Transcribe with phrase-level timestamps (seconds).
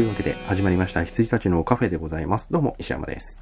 [0.00, 2.46] というわけで始まりました羊たちのカフェでございます。
[2.50, 3.38] どうも石山です。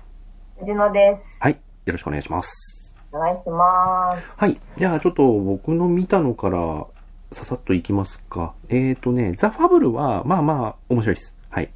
[0.59, 1.39] 藤野です。
[1.41, 1.53] はい。
[1.53, 1.59] よ
[1.93, 2.97] ろしくお願いします。
[3.13, 4.29] お願いします。
[4.37, 4.61] はい。
[4.77, 6.85] じゃあちょっと僕の見たのから
[7.31, 8.55] ささっといきますか。
[8.71, 11.37] えーとね、ザ・ファブルはまあまあ面白いです。
[11.49, 11.71] はい。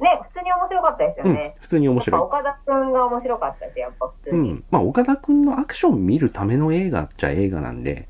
[0.00, 1.56] ね、普通に面白かったですようんね。。
[1.60, 4.32] 普通に面白岡田くんが面白かったです、やっぱ普い。
[4.32, 4.50] 通に。
[4.50, 4.64] うん。
[4.72, 8.08] まあ岡田くんのアクション見るための映画っちゃ映画なんで、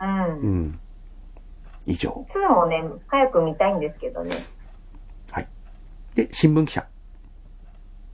[0.00, 0.40] うん。
[0.40, 0.80] うん。
[1.84, 2.24] 以上。
[2.30, 4.34] 2もね、早く見たいんですけどね。
[6.18, 6.26] はい。
[6.26, 6.86] で、新聞記者。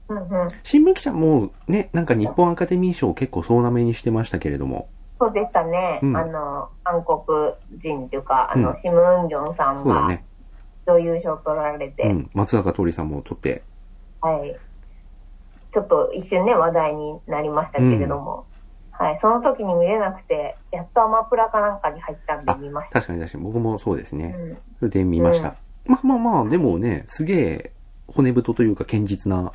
[0.09, 0.47] うんうん。
[0.63, 4.89] 新聞記者もね、なんか日本アカデミー賞結構総なめにしてましたけれども、
[5.19, 5.99] そうでしたね。
[6.03, 10.25] うんあの、韓国人というか、あの、うんシム・ウンギョンさんがそうだね。
[10.87, 12.29] 女優賞取られて、うん。
[12.33, 13.63] 松坂桃李さんも撮って、
[14.21, 14.55] はい。
[15.71, 18.45] ちょっと一瞬ね、話題になりましたけれども、
[18.91, 19.17] はい。
[19.17, 22.99] その時に見れなくて、やっとアマプラかなんかに入ったんであ見ました。
[22.99, 24.35] 確かに確かに僕もそうですね。
[24.37, 24.57] うん。
[24.79, 25.55] それで見ました。
[25.85, 27.71] まあまあまあ、でもね、すげえ
[28.07, 29.51] 骨太というか堅実な。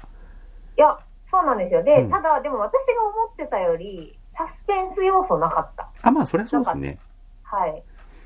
[0.77, 1.83] いや、そうなんですよ。
[1.83, 5.91] で、うんただ、でも私が思ってたより、サスペンス要素なかった。
[6.03, 6.99] あ、まあそりゃそうですね。
[7.43, 7.83] はい。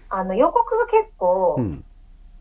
[0.08, 1.84] あの、予告が結構う、ん。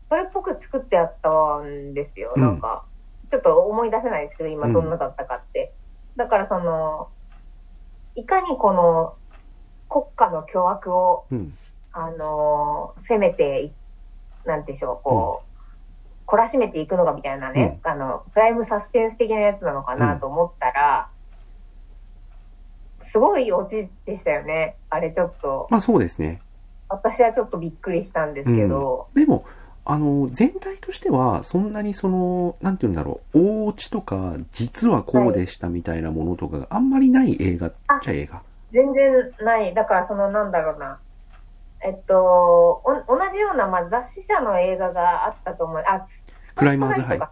[0.08, 2.32] それっぽく作ってあったんですよ。
[2.36, 2.84] うんなんか、
[3.30, 5.74] ちょっと思い出せないですけど、今うんどんなだったかって。
[6.16, 7.08] だからその、
[8.14, 9.14] いかにこの、
[9.88, 11.58] 国家の巨悪を、うん。
[11.92, 13.72] あのー攻めてい、
[14.44, 15.53] なんでしょう、こう、
[16.34, 21.08] 懲らしめていくのかみたいなね、あの、プライムサスペンス的なやつなのかなと思ったら、
[23.00, 24.74] すごいオチでしたよね。
[24.90, 26.40] あれちょっと、まあそうですね。
[26.88, 29.44] 私はちょっとびっくりしたんですけど、でも、
[29.84, 37.72] あの、全体としては、そんなにその、なんて言うんだろう、大落ちとか、実はこうでしたみたいなものとかがあんまりない映画っ
[38.02, 38.42] ちゃ映画。
[38.72, 39.72] 全然ない。
[39.72, 40.98] だからそのなんだろうな。
[41.84, 45.84] えっと、お同じような、まあ、雑誌社の映画があったと思う。
[45.86, 46.02] あ、
[46.54, 47.28] クライマーズットライト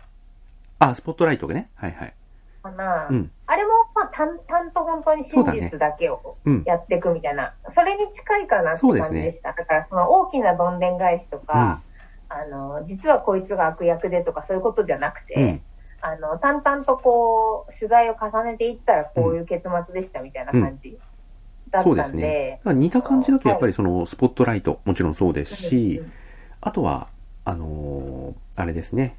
[0.78, 1.70] あ、スポットライトがね。
[1.74, 2.14] はいはい。
[2.62, 3.08] かな。
[3.10, 3.30] うん。
[3.46, 6.62] あれも、まあ、淡々と本当に真実だけをうん。
[6.66, 9.52] やっていくみたいな、それに近いかなって感じでした。
[9.52, 11.82] だから、その大きなどんでん返しとか、
[12.28, 15.62] あの、実はこいつが悪役でとかそういうことじゃなくて、うん。
[16.00, 20.98] あの、淡々とこう、取材を重ねていったらこういう結末でしたみたいな感じ
[21.70, 22.60] だったんで、そうですね。
[22.64, 26.12] 似た感じだとやっぱりそのスポットライトもちろんそうですし、うん
[26.64, 27.08] あとは、
[27.44, 29.16] あのーあれですね。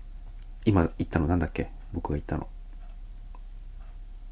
[0.66, 1.69] 今言ったのなんだっけ？
[1.94, 2.47] 僕が言ったの。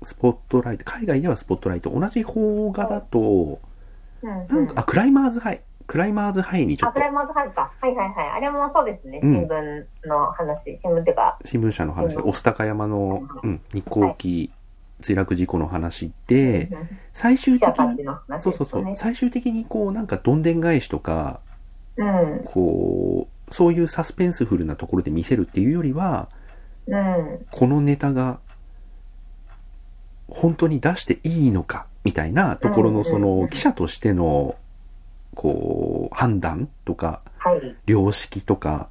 [0.03, 1.89] スポットライト、海外ではスポットライト。
[1.89, 3.59] 同じ邦画だと、
[4.21, 5.61] うんなうんんか、あ、クライマーズハイ。
[5.87, 7.71] クライマーズハイにちょあ、っとクライマーズハイか。
[7.81, 8.29] はいはいはい。
[8.29, 9.19] あれもそうですね。
[9.21, 10.77] うん新聞の話。
[10.77, 14.51] 新聞っていうか、新聞社の話で、御巣鷹山の、うん、日航機
[15.01, 16.69] 墜落事故の話うで、ん
[17.13, 18.05] 最終的に、
[18.39, 18.83] そうそうそう。
[18.95, 21.41] 最終的にこう、なんかどんでん返しとか、
[21.97, 22.41] うん。
[22.45, 26.29] こう、そういうサスペンスフルなところで見せるっていうよりは、
[26.87, 27.45] うん。
[27.51, 28.39] このネタが
[30.27, 34.55] 本当に出していいのかみたいなところのその記者としての
[35.35, 37.75] こう判断とかはい。
[37.85, 38.89] 良識とか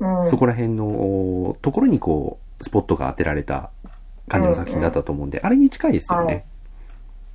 [0.00, 0.30] うん。
[0.30, 3.70] そこら辺のところにこうスポットが当てられた
[4.28, 6.44] 感じの作品だったと思うんであれに近いですよね。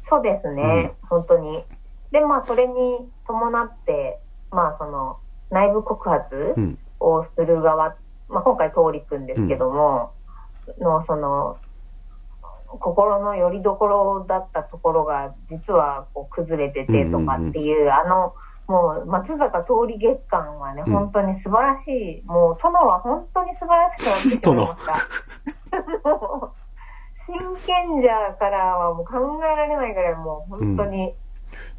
[0.06, 0.94] そうですね。
[1.04, 1.64] 本当に。
[2.12, 4.20] で、まあ、それに伴って、
[4.52, 5.18] まあ、その、
[5.50, 6.78] 内部告発うん。
[7.00, 7.96] をする側、
[8.28, 10.14] まあ、今回、通りくんですけども、
[10.80, 11.58] の、その、
[12.68, 18.34] 心の拠り所だったところが、実はこう崩れててとかっていう、あの、
[18.68, 22.24] もう、松坂通り月間はね、うん本当に素晴らしい。
[22.26, 24.76] もう、殿は本当に素晴らしくなってしまいまし
[26.04, 26.10] た。
[26.10, 26.68] もう
[27.28, 27.36] 真
[27.66, 31.14] 剣者からはもう考えられないぐらいもう本当に、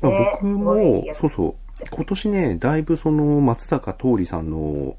[0.00, 0.74] だからね僕も
[1.14, 1.54] そうそう、
[1.90, 4.96] 今年ね、だいぶその松坂桃李さんの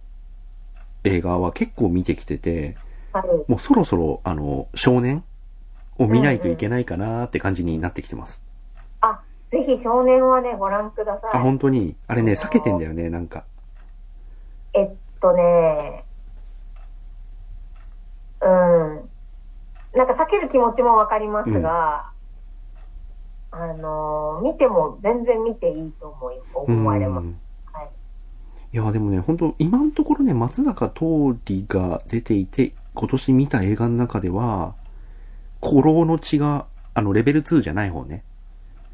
[1.03, 2.77] 映画は結構見てきてて、
[3.13, 5.23] はい、もうそろそろ、あの、少年
[5.97, 8.43] を見ないといけないかなって感じになってきてます。
[9.01, 11.31] あ、ぜひ少年はね、ご覧ください。
[11.33, 11.95] あ、本当に？
[12.07, 13.43] あれね、あのー避けてんだよね、なんか。
[14.73, 16.05] えっとね、
[18.41, 19.09] うん。
[19.95, 22.11] なんか避ける気持ちもわかりますが、
[23.51, 27.27] あの、見ても全然見ていいと思い、思われます。
[27.27, 27.31] い。
[28.71, 34.75] いや、でもね、本当今のところね、松坂桃李が出ていて、今年見た映画の中では、
[35.61, 38.23] 古老の血が、あの、レベル2じゃない方ね。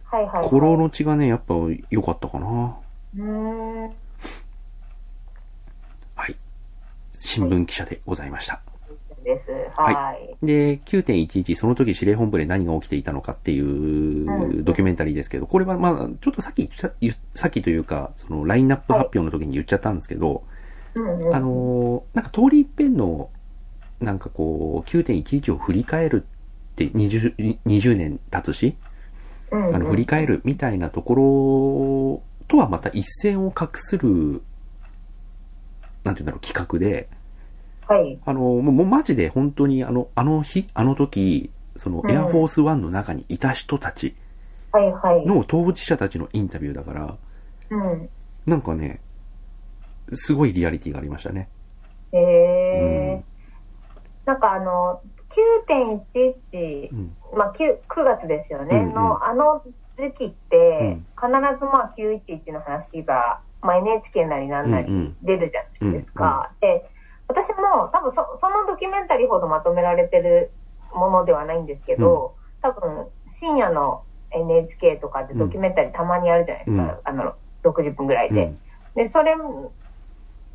[0.05, 0.49] はいはい、はい。
[0.49, 1.53] 古老の血がね、やっぱ
[1.89, 2.77] 良かったかな。
[3.17, 3.83] うーん。
[6.15, 6.35] はい。
[7.13, 8.61] 新聞記者でございました。
[9.25, 9.51] です。
[9.75, 10.45] はい。
[10.45, 20.43] で、9.11、その時司令本部で何が起きていたのかっていうドキュメンタリーですけど、これはまあ、ちょっとさっきさっきというか、そのラインナップ発表の時に言っちゃったんですけど、
[20.95, 23.29] あのーなんか通り一遍の
[23.99, 26.25] なんかこう、9.11を振り返る
[26.73, 28.75] って20、20年経つし、
[29.51, 34.41] あの、振り返るみたいなところとはまた一線を画する、
[36.03, 37.09] なんていうんだろう、企画で、
[37.87, 38.19] はい。
[38.25, 44.15] あの、もうもうマジで本当にあの、あの日、あの時、そのうんエアフォースワンの中にいた人たち
[44.71, 45.25] はいはい。
[45.25, 47.17] の当事者たちのインタビューだから、
[47.69, 48.09] うん。
[48.45, 48.99] なんかね、
[50.11, 51.49] すごいリアリティがありましたね。
[52.11, 53.23] へえ、
[54.25, 55.01] なんかあの、
[55.67, 57.15] 9.11、うん。
[57.35, 59.63] まあ、9, 9月ですよね、うんうんのあの
[59.97, 66.51] 時期って、必ずまあ911の話が、まあ、NHK なりなんなうんうんり出るじゃないですか。
[66.59, 66.89] で、
[67.27, 70.51] 私も多分そそのドキュメンタリーほどまとめられてる
[70.93, 78.45] ものではないんですけど、多分深夜の NHK とかでドキュメンタリーたまにあるじゃないですか、うんあの60分ぐらいで。
[78.45, 78.59] うん。
[78.95, 79.35] で、それ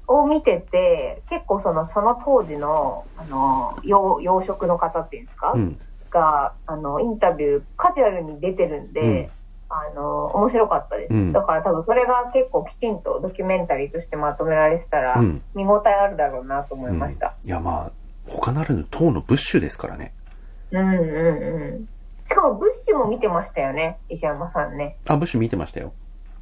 [0.06, 5.78] を見てて、結構その、その当時の、あの、養養殖の方っていうんですか、うん。
[6.10, 9.30] が、あの、インタビュー、カジュアルに出てるんで、
[9.70, 11.14] あの、面白かったです。
[11.14, 15.42] うんだから多分それが結構きちんとドキュメンタリーとしてまとめられてたら、うん。
[15.54, 17.34] 見応えあるだろうなと思いました。
[17.44, 17.92] いや、まあ、
[18.26, 20.12] 他ならぬ党のブッシュですからね。
[20.72, 21.88] うん、うん、うん。
[22.26, 24.96] しかも、ブッシュも見てましたよね、石山さんね。
[25.06, 25.92] あ、ブッシュ見てましたよ。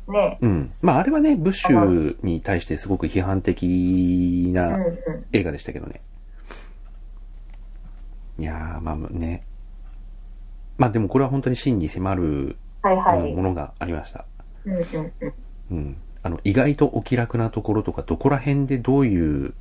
[0.09, 0.39] ね。
[0.41, 0.73] うん。
[0.81, 4.99] まあ、あれはね、ブッシュに対してすごく批判的うん、なう
[5.33, 6.01] 映画でしたけどね。
[8.39, 9.45] いやー、まあね。
[10.79, 12.57] まあでもこれは本当に真に迫るん。
[12.83, 13.33] はいはい。
[13.35, 14.25] ものがありました。
[14.65, 14.85] うん、うん、
[15.21, 15.35] うん。
[15.71, 15.97] うん。
[16.23, 19.55] あの、意外とお気楽なところとか、どこら辺でどういう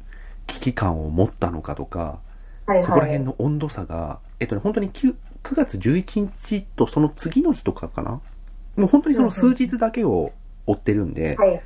[0.48, 2.20] 危機感を持ったのかとか、
[2.66, 2.84] はいはい。
[2.84, 8.22] そこら辺の温度差が、えっとね、本当に 9, 9月11日とその次の日とかかな？
[8.76, 10.32] もう本当にその数日だけを
[10.66, 11.62] 追ってるんで、はい。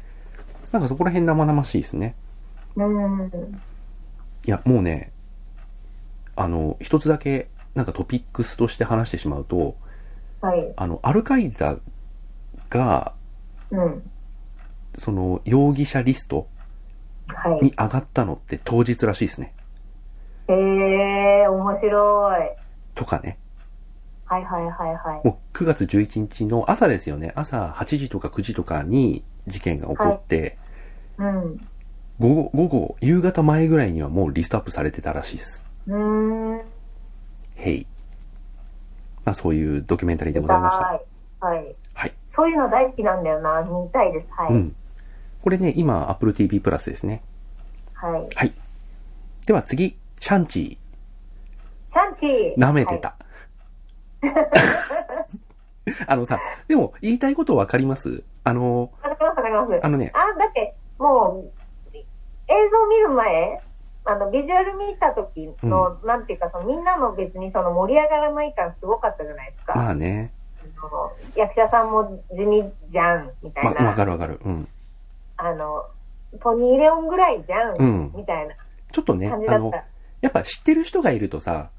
[0.71, 2.15] なんかそこら辺生々しいですね。
[2.75, 3.31] うん。
[4.45, 5.11] いや、もうね、
[6.35, 9.75] あの、一つだけ、なんかトピックスとして話してしまうと、
[10.41, 10.73] はい。
[10.75, 11.77] あの、アルカイダ
[12.69, 13.13] が、
[13.69, 14.11] うん。
[14.97, 16.47] その、容疑者リスト
[17.27, 17.65] はい。
[17.65, 19.53] に上がったのって当日らしいですね。
[20.47, 20.53] へ
[21.43, 22.49] えー、面白い。
[22.95, 23.37] とかね。
[24.25, 25.27] はいはいはいはい。
[25.27, 27.33] もう9月11日の朝ですよね。
[27.35, 30.57] 朝8時とか9時とかに事件が起こって、
[31.17, 31.67] うん。
[32.19, 35.63] 午後、午後、夕方前ぐらいにはもうリストアップされてたらしいです。
[35.87, 36.61] うーん。
[37.55, 37.87] へい。
[39.25, 40.85] まあそういうドキュメンタリーでございました。
[40.85, 41.01] はい。
[41.39, 41.75] はい。
[41.93, 42.13] はい。
[42.31, 43.61] そういうの大好きなんだよな。
[43.61, 44.27] 見たいです。
[44.31, 44.53] はい。
[44.53, 44.75] うん。
[45.41, 47.23] これね、今、Apple TV プラスですね。
[47.93, 48.27] はい。
[48.35, 48.53] はい。
[49.47, 50.77] では次、シャンチ
[51.89, 52.57] シャンチー、ー。
[52.57, 53.15] 舐めてた。
[56.07, 58.23] あのさ、でも言いたいことわかります？
[58.43, 59.11] あの、はい。
[59.11, 59.85] わかりますわかります。
[59.85, 61.43] あのね、あ、だって、も
[61.93, 62.01] う、映
[62.69, 63.61] 像見る前、
[64.03, 69.75] あの、ビジュアル見た時の、なんていうか、そのみんなの別にその盛り上がらない感すごかったじゃないですか。
[69.75, 70.33] まあね、
[71.35, 73.85] 役者さんも地味じゃん、みたいま、な。
[73.87, 74.39] わかるわかる。
[74.43, 74.67] うん。
[75.37, 75.85] あの、
[76.39, 78.55] トニー・レオンぐらいじゃん、うんみたいな
[78.91, 79.71] ちょっとね、あの。
[80.21, 81.71] やっぱ知ってる人がいるとさ、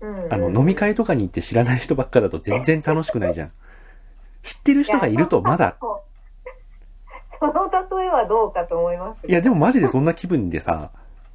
[0.00, 3.52] うんうんあの、飲み会とかに行って知らない人ばっかだと全然楽しくないじゃん。
[4.42, 5.76] 知ってる人がいるとまだ、
[7.38, 9.26] その例えはどうかと思います。
[9.26, 10.90] いやでもマジでそんな気分でさ、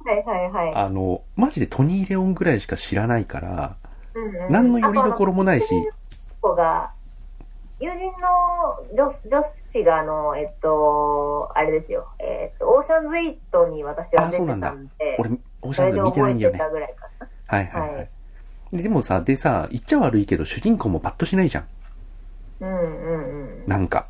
[0.06, 0.74] はいはいはい。
[0.74, 3.76] あの、マジでトニー・レオンぐらいしか知らないから、
[4.14, 5.66] うんうん何のよりどころもないし、
[6.40, 6.90] 子が、
[7.80, 16.58] 友人の女女子が、あの、えっと、あれですよ、えっと、オーシャンズイットに私は出てたんで、俺、オーシャンズ見てないんだよね。
[16.58, 17.28] 覚えてたぐらいかな。
[17.46, 18.08] はいはいははい
[18.72, 18.76] い。
[18.76, 21.66] ででもさ、でさ、言っちゃ悪いけど主人公もパッとしないじゃん。
[22.60, 24.06] うんうんなんか。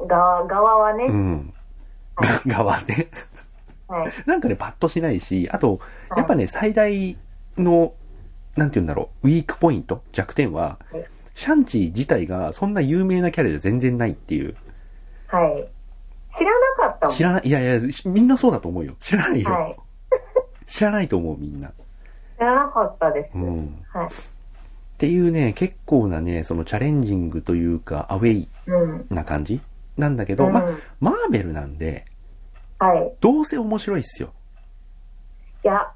[0.00, 0.08] うん。
[0.08, 1.54] 側、側はね、うん。
[2.46, 3.08] 側で。
[3.88, 4.12] はい。
[4.26, 5.80] なんかね、パッとしないし、あと、
[6.10, 7.16] はいやっぱね、最大
[7.56, 7.94] の、
[8.56, 11.04] なんて言うんだろう、ウィークポイント、弱点ははい、
[11.34, 14.56] シャンチー自体がそんな有名なキャラじゃ全然ないっていう。
[15.28, 15.68] はい。
[16.30, 17.16] 知らなかったもん。
[17.16, 18.94] 知らない、いやいや、みんなそうだと思うよ。
[19.00, 19.50] 知らないよ。
[19.50, 19.76] はい。
[20.66, 21.72] 知らないと思う、みんな。
[22.36, 23.30] 知らなかったです。
[23.34, 23.84] うん。
[23.92, 24.06] はい。
[24.06, 24.10] っ
[24.98, 29.06] ていうね、結構なね、そのチャレンジングというか、アウェイうん。
[29.10, 29.60] な感じ
[29.96, 30.64] なんだけど、うんま、
[31.00, 32.04] マーベルなんで、
[32.78, 33.12] はい。
[33.20, 34.32] どうせ面白いっすよ。
[35.64, 35.92] いや、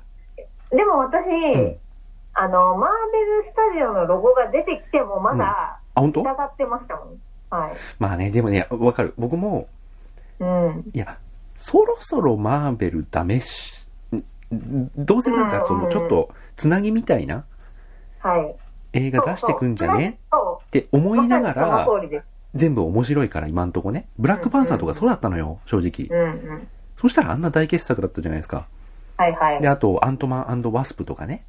[0.70, 1.76] でも私、ん
[2.34, 6.22] あの、マーベルスタジオのロゴが出てきてもまだあ、本当？
[6.22, 7.20] 疑ってましたもん。
[7.50, 7.76] はい。
[7.98, 9.14] まあね、でもね、わかる。
[9.18, 9.68] 僕も、
[10.40, 10.90] うん。
[10.92, 11.18] いや、
[11.56, 13.88] そろそろマーベルダメし、
[14.52, 17.44] んどうせなんかその、ちょっと、つなぎみたいな
[18.18, 18.56] はい。
[18.94, 20.18] 映画出してくんじゃね？
[20.30, 21.18] そって思う。
[21.22, 22.26] いながらその通りです。
[22.54, 24.06] 全部面白いから今んとこね。
[24.18, 26.06] ブラックパンサーとかそうだったのよ、正直。
[26.08, 26.68] うんうん。
[26.96, 28.66] そしたらあんな大傑作だったじゃないですか。
[29.16, 29.60] はいはい。
[29.60, 31.44] で、あと、アントマンワスプとかね。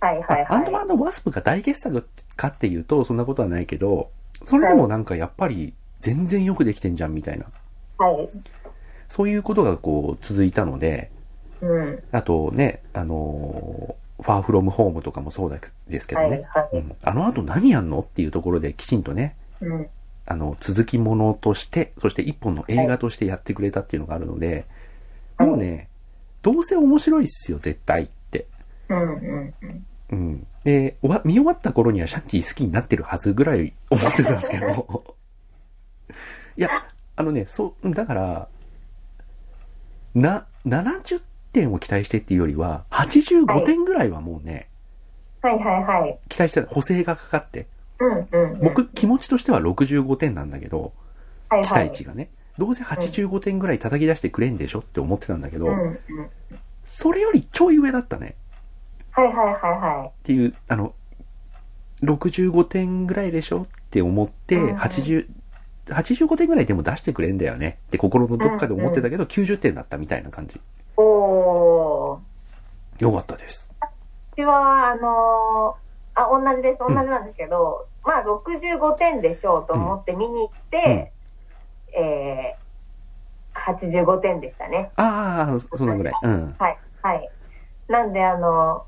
[0.00, 0.46] はいはいはい。
[0.48, 4.10] アントマンワスプが大傑作かっていうと、そんなことはないけど、
[4.44, 7.46] それでもなんかやっぱり全然よくできてんじゃんみたいな。
[7.98, 8.28] はい。
[9.08, 11.10] そういうことがこう続いたので、
[11.60, 12.02] うん。
[12.12, 16.44] あとね、あのーファーフロムホームとかもそうですけどはいね。
[16.48, 16.76] はい。
[16.76, 19.88] うん、あの後何やんのっていうところできちんとね、うん。
[20.26, 24.66] あの、続きものとして、そして一本の映画としてやってくれたっていうのがあるので、
[25.36, 25.88] はいもうね、
[26.42, 28.46] どうせ面白いっすよ、絶対って。
[28.88, 29.86] うんうんうん。
[30.10, 30.46] うん。
[30.64, 35.16] で、終わ見終わった頃にはシャンティ好きになってるはずぐらい思ってたんですけど。
[36.56, 36.70] いや、
[37.16, 38.48] あのね、そう、だから、
[40.14, 44.68] な、70点を期待してっていうよりは、85点ぐらいはもうね、
[45.42, 46.18] はいはいはい。
[46.28, 47.66] 期待してた補正がかかって、
[48.00, 48.60] うんうんうん。
[48.60, 50.92] 僕、気持ちとしては65点なんだけど、
[51.50, 51.88] 期はいはい。
[51.88, 52.30] 待値がね。
[52.58, 55.98] どうせ85点ぐらい叩き出してくれんでしょって思ってたんだけど、うんうん。
[56.84, 58.36] それよりちょい上だったね。
[59.10, 60.08] はいはいはいはい。
[60.08, 60.94] っていう、あの、
[62.02, 65.26] 65点ぐらいでしょって思って、うんうん80、
[65.86, 70.60] 85点ぐらいでも出してくれんだよねって心のどっかで思ってたけど、90点だったみたいな感じ。
[70.96, 72.18] おー。
[72.98, 73.70] よかったです。
[74.32, 75.85] うちは、あのー
[76.16, 76.78] あ、同じです。
[76.80, 81.12] 同じなんですけど、まあ、65点でしょうと思って見に行って、
[81.92, 84.90] えー、85点でしたね。
[84.96, 86.14] ああ、そんなぐらい。
[86.22, 86.56] うん。
[86.58, 87.30] はい、はい。
[87.88, 88.84] なんで、あの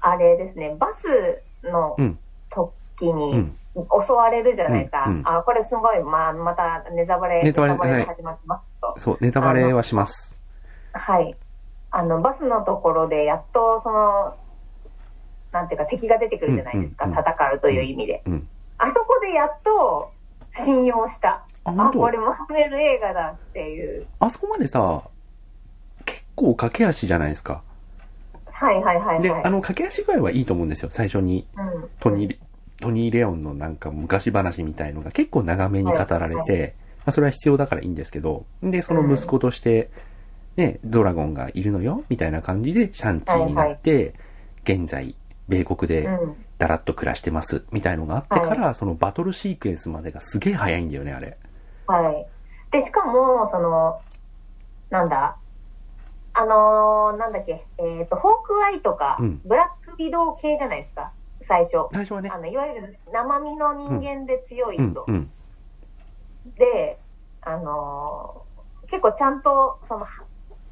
[0.00, 2.18] あれですね、バスのうん。
[2.50, 3.56] 時うにん。
[3.74, 5.04] 襲われるじゃないか。
[5.06, 8.94] うんうんあ、これすごい、まあ、またネタバレ、ネタバレはいが始まってますと。
[8.98, 10.36] そう、ネタバレはします。
[10.92, 11.36] はい。
[11.92, 14.34] あの、バスのところで、やっと、その、
[15.52, 17.06] なんていうか、敵が出てくるじゃないですか。
[17.06, 18.22] 戦うという意味で。
[18.26, 18.48] うん。
[18.78, 20.10] あそこでやっと、
[20.54, 21.44] 信用した。
[21.64, 24.06] あ、これマーベル映画だっていう。
[24.18, 25.02] あそこまでさ、
[26.04, 27.62] 結構駆け足じゃないですか。
[28.46, 29.22] はいはいはいはい。
[29.22, 30.88] で、あの、駆け足具合はいいと思うんですよ。
[30.90, 32.38] 最初に、うん、トニー、
[32.80, 39.90] トニー・レオンのなんか昔話みたいのが結構長めに語られはいて、まあそれは必要だからいいんですけど、で、その息子として、
[40.56, 44.14] ね、ドラゴンがいるのよ、みたいな感じでシャンチーになって、
[44.64, 45.14] 現在、
[45.52, 46.36] 米国でうん。
[46.58, 51.36] だらっと暮らしてます、みたいのがあってから、そのバトルシークエンスまでがすげえ早いんだよね、あれ。
[51.88, 52.26] はい。
[52.70, 54.00] で、しかも、その、
[54.88, 55.36] なんだ、
[56.34, 59.40] あのーなんだっけ、えっ、と、ホークアイとか、うん。
[59.44, 61.88] ブラックビドウ系じゃないですか、最初。
[61.92, 62.30] 最初はね。
[62.32, 64.90] あ、の、いわゆる生身の人間で強いうん。
[64.92, 65.30] 人。、うん、
[66.56, 66.96] で、
[67.42, 70.06] あのー結構ちゃんと、その、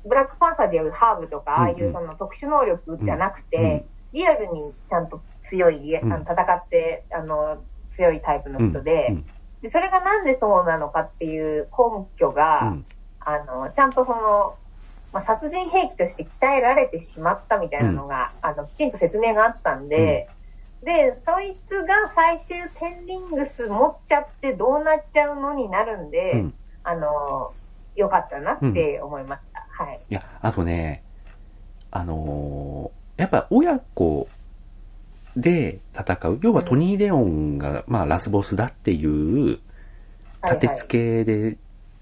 [0.06, 1.82] ブラックパンサーでいうハーブとか、ああいうん。
[1.82, 3.64] ううんその特殊能力じゃなくて、うん。
[3.64, 9.26] うんリアルにちゃんと強い、あの戦って、あの、強いタイプの人で、うん
[9.62, 12.86] で、それがなんでそうなのかっていう根拠が、うん
[13.20, 14.56] あの、ちゃんとその、
[15.12, 20.28] まあ、殺人兵器として鍛えられてしまったみたいなのが、あの、きちんと説明があったんで、
[20.82, 26.54] で、そいつが最終テンリングス持っちゃってどうなっちゃうのになるんで、うん。
[26.82, 27.52] あの、
[27.96, 29.66] よかったなって思いました。
[29.84, 30.00] はい。
[30.08, 31.04] いや、あとね、
[31.90, 34.28] あのーやっぱ親子
[35.36, 36.38] で戦う。
[36.42, 39.60] 要はトニー・レオンが、まあ、ラスボスだっていう、はい
[40.42, 41.58] 立て付けで、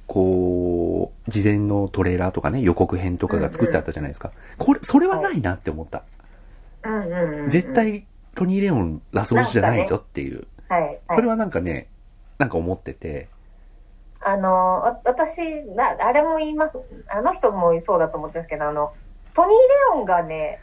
[0.06, 4.30] こう、事前のトレーラーとかね、予告編とかが作ってあったじゃないですか。
[4.58, 6.04] これ、それはないなって思った。
[6.84, 7.48] うんうんうんうん。
[7.48, 7.74] 絶。
[7.74, 8.06] 対、
[8.36, 10.46] トニー・レオンラスボスじゃないぞっていう。
[10.68, 10.82] はい。
[10.82, 11.88] はいそれはなんかね、
[12.38, 13.28] なんか思ってて、
[14.20, 16.78] あの、わ私、なあれも言います。
[17.08, 18.92] あの人もそうだと思ってるんですけど、あの、
[19.34, 19.56] トニー・レ
[19.94, 20.60] オンがね、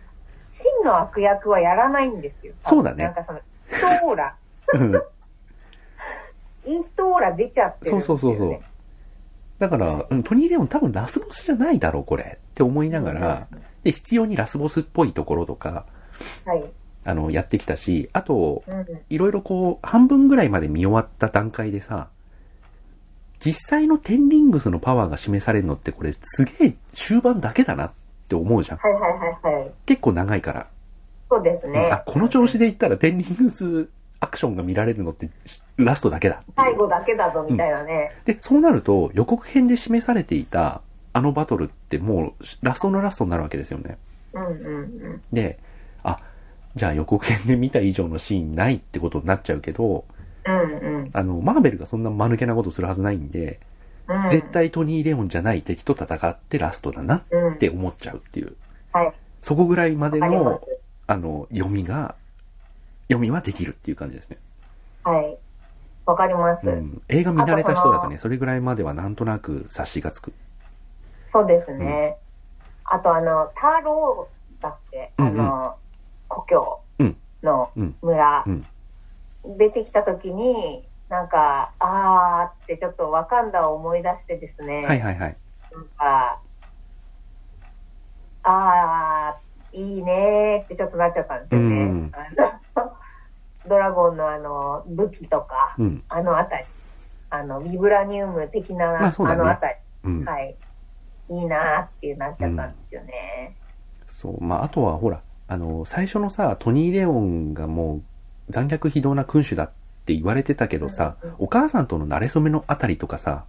[0.55, 2.53] 真の悪役はやらないんですよ。
[2.63, 4.35] そうだねなんかその、インストオーラ、
[4.73, 4.95] うん
[6.65, 8.19] インストオーラ出ちゃってるんですよ、ね。
[8.21, 8.59] そうそうそうそう
[9.59, 12.39] だから、うんトニー・レオン多分ラスボスじゃないだろう、これ。
[12.41, 13.47] って思いながら、
[13.83, 15.85] で、必要にラスボスっぽいところとか、
[16.45, 16.63] はい。
[17.03, 18.85] あの、やってきたし、あと、うん。
[19.09, 22.09] いろいろこう、半分ぐらいまで見終わった段階でさ、
[23.45, 27.91] 実際のテンリングスのパワーが示されるのってこれすげえ終盤だけだなっ
[28.27, 28.77] て思うじゃん。
[28.77, 29.09] はいはいは
[29.51, 29.71] いはい。
[29.85, 30.67] 結構長いから。
[31.29, 31.89] そうですね。
[31.91, 33.89] あ、この調子でいったらテンリングス
[34.19, 35.29] アクションが見られるのって
[35.77, 38.11] ラストだけだ最後だけだぞみたいなね。
[38.25, 40.81] で、そうなると予告編で示されていた
[41.13, 43.97] あのバトルってもうラストのラストになるわけですよね。
[44.33, 45.21] うんうんうん。
[45.31, 45.59] で、
[46.03, 46.17] あ、
[46.75, 50.05] じゃあ予告編で見た以上のシーンないってことになっちゃうけど、
[50.45, 53.59] うんうんあの、マーベルがそんな間抜けなことするはずないんで、
[54.07, 54.29] うん。
[54.29, 57.57] 絶対トニー・レオンじゃない敵と戦ってラストだなっうん。
[57.57, 58.55] て思っちゃうっていう。
[58.91, 59.13] はい。
[59.41, 60.61] そこぐらいまでの、
[61.07, 62.15] あの、読みが、
[63.07, 64.37] 読みはできるっていう感じですね。
[65.03, 65.07] す。
[65.07, 65.37] はい。
[66.05, 66.67] わかります。
[66.67, 67.01] うん。
[67.09, 70.33] 映画見慣れた人だあとね、それぐらいまではなんとなく察しがつく。
[71.31, 72.17] そうですね。
[72.85, 75.75] あとあの、タローだっけ、うんうんあの、
[76.27, 76.81] 故郷
[77.43, 78.65] のうん村、うん
[79.57, 85.37] 出てきた時に、なんか、あーってちょっとワカンダを思い出してですね、はいはいはい。
[85.71, 86.39] なんか、
[88.43, 91.75] あー、いいねーってちょっとなっちゃったんですよね。
[91.75, 92.11] うん
[93.67, 96.03] ドラゴンのあの、武器とか、うん。
[96.07, 96.65] あのあたり、
[97.31, 100.23] あの、ビブラニウム的な、まあねのあたり、うん。
[100.23, 100.55] はい。
[101.29, 103.55] いいなーってなっちゃったんですよね。
[104.07, 104.43] そう。
[104.43, 108.01] まあ、あとはほら、あの、最初のさ、トニー・レオンがもう
[108.49, 109.73] 残虐非道な君主だって
[110.13, 113.45] 言われてたけどさお母さんとの馴れ初めのあたりとかさ、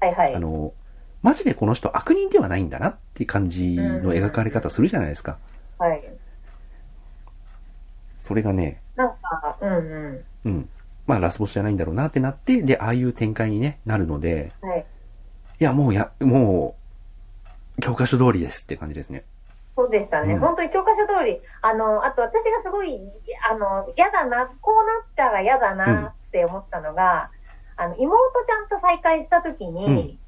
[0.00, 0.34] はいはい。
[0.34, 0.72] あの、
[1.22, 5.38] マジでこの人悪人ではないんだなって感じの描かれ方するじゃないですか。
[5.78, 6.02] はい。
[8.18, 10.24] それがね、なんか、うんうん。
[10.44, 10.68] うん。
[11.06, 14.86] まあ、ラスボスじゃないんだろうなってなって、で、ああいう展開にね、なるので、はい。
[15.60, 16.76] いや、もうや、も
[17.78, 19.24] う、教科書通りですって感じですね。
[19.76, 20.34] そうでしたね。
[20.34, 23.00] うん本当に教科書通り、あの、あと私がすごい、
[23.50, 27.30] あの、嫌だな、こうなったら嫌だなって思ったのが、
[27.76, 30.18] あの、妹ちゃんと再会した時に、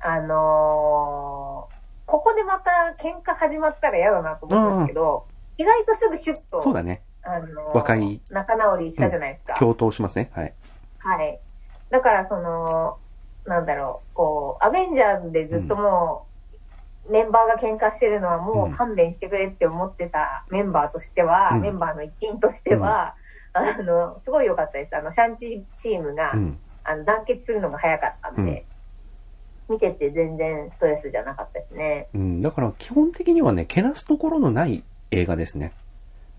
[0.00, 1.74] あのー
[2.06, 7.02] ここでまた喧嘩始まったら嫌だなと思ったんですけど、意外とすぐシュッと、そうだね。
[7.22, 9.54] あの和解仲直りしたじゃないですか。
[9.54, 10.30] 共闘しますね。
[10.34, 10.54] はい。
[10.98, 11.40] はい。
[11.88, 12.98] だから、その、
[13.46, 16.33] なんだろう、こう、アベンジャーズでずっともう、
[17.08, 23.14] メンバーが喧嘩してるのはもう勘弁してくれって思ってたメンバーとしては、うんメンバーの一員としては、
[23.52, 24.96] あの、すごい良かったです。
[24.96, 26.58] あの、シャンチチームが、うん。
[26.86, 28.66] あの団結するのが早かったんで、
[29.70, 32.08] 見てて全然ストレスじゃなかったですね。
[32.14, 32.40] うん。
[32.42, 35.72] だから、基本的にはね、けなすところのない映画ですね。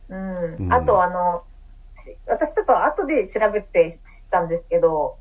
[0.10, 0.56] うん。
[0.56, 1.44] うんあと、あの、
[2.04, 5.18] し私ちょっと後で調べて知ったんですけど、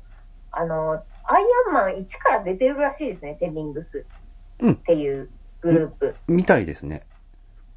[0.51, 4.05] あの、アイアンマン1から出てるらしいですね、テンリングス
[4.59, 5.29] うんっていう
[5.65, 6.15] グループ。
[6.27, 7.03] みたいですね。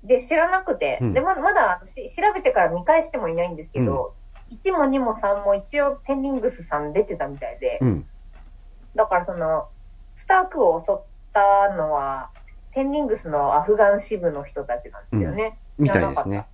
[0.05, 4.15] で、知らなくて、うんで、ままだし調べてから見返してもいないんですけど、
[4.51, 8.07] 1も2も3も一応テンリングスさん出てたみたいで、うん。
[8.95, 9.69] だからその、
[10.17, 10.97] スタークを襲っ
[11.33, 12.31] たのは、
[12.73, 15.59] テンリングスのアフガン支部の人たちなんですよね。
[15.79, 16.47] みたいですね。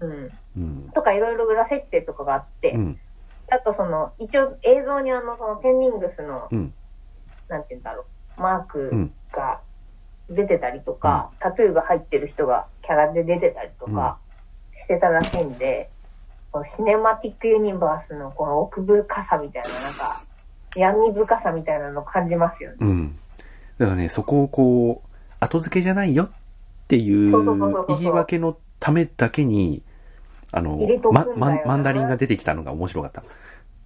[0.00, 0.30] うん。
[0.56, 0.90] うん。
[0.94, 3.00] とかいろいろ裏設定とかがあって、うん。
[3.50, 6.74] あとその、一応映像にあの、そのテンリングスの、うん。
[7.48, 8.04] なんて言うんだろ
[8.38, 9.60] う、マークうんが
[10.30, 14.18] 出てたりとか、タトゥーが入ってる人がキャラで出てたりとか
[14.76, 15.90] してたらしいんで、
[16.50, 20.22] このシネマティックユニバースのこの奥深さみたいな、なんか、
[20.76, 22.76] 闇深さみたいなのを感じますよね。
[22.80, 23.16] うん。
[23.78, 25.08] だからね、そこをこう、
[25.40, 26.30] 後付けじゃないよっ
[26.88, 29.82] ていうそうそうそうそうそう言い訳のためだけに、
[30.52, 33.22] あの入れとくんだよ、なま、マンダリンが出てきたのが面白かった。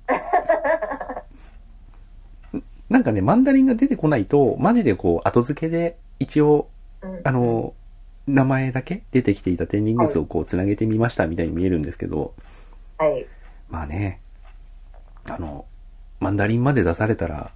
[2.91, 6.69] なんかね、マンダリンが出てこないと、マジでこう、後付けで一応、
[7.03, 7.75] うんあの、
[8.27, 12.35] 名前だけ出てきていたテンリングスをこう、つなげてみましたみたいに見えるんですけど、
[12.99, 13.27] はい。
[13.69, 14.21] まあね、
[15.25, 15.65] あの、
[16.21, 17.53] マンダリンまで出されたら、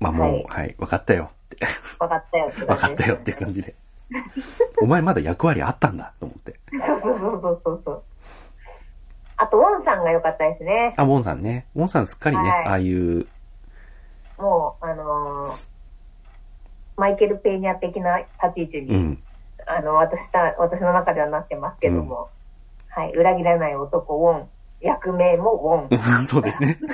[0.00, 1.66] まあもう、はいはい、わかったよって。
[1.98, 3.74] わかったよってわかったよって感じで。
[4.80, 6.58] お前まだ役割あったんだと思って。
[6.72, 8.02] そうそうそうそうそうそう。
[9.36, 10.94] あと、ウォンさんが良かったですね。
[10.96, 11.66] あ、ウォンさんね。
[11.74, 13.26] ウォンさんすっかりね、はいああいう、
[14.38, 15.69] もう、あのー
[17.00, 18.28] マイケル・ペーニャ的な立
[18.68, 19.22] ち位置に、うん。
[19.66, 22.28] あの、私た、私の中ではなってますけども、
[22.88, 24.48] はい、裏切らない男、ウォン。
[24.80, 26.02] 役名もウォン。
[26.28, 26.78] そうですね。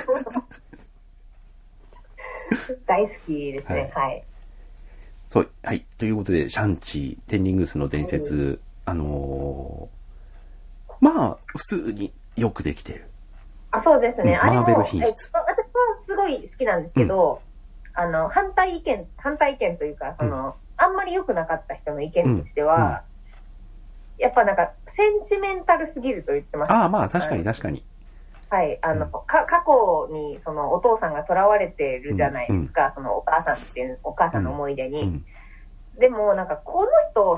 [2.87, 3.91] 大好きですね。
[3.93, 4.23] はい。
[5.29, 5.85] そう、はい。
[5.97, 9.97] ということで、シャンチー、テンリングスの伝説、あのー
[11.01, 13.09] まあ、普通によくできてる。
[13.71, 14.33] あ、そうですね。
[14.33, 15.45] うんあれも、マーベル品質えっと私は
[16.05, 17.41] すごい好きなんですけど、
[17.97, 23.03] あの、反対意見、反対意見というか、その、あんまり良くなかった人の意見としては、
[24.19, 26.79] やっぱなんか、センチメンタルすぎると言ってました。
[26.79, 27.83] ああ、まあ、確かに確かに。
[28.49, 35.01] はい、あの、うんか、過去に、その、お父さんが囚われてるじゃないですか、その、お母さんっていう、お母さんの思い出に。
[35.01, 35.25] うん。
[35.99, 37.35] でも、なんか、この人、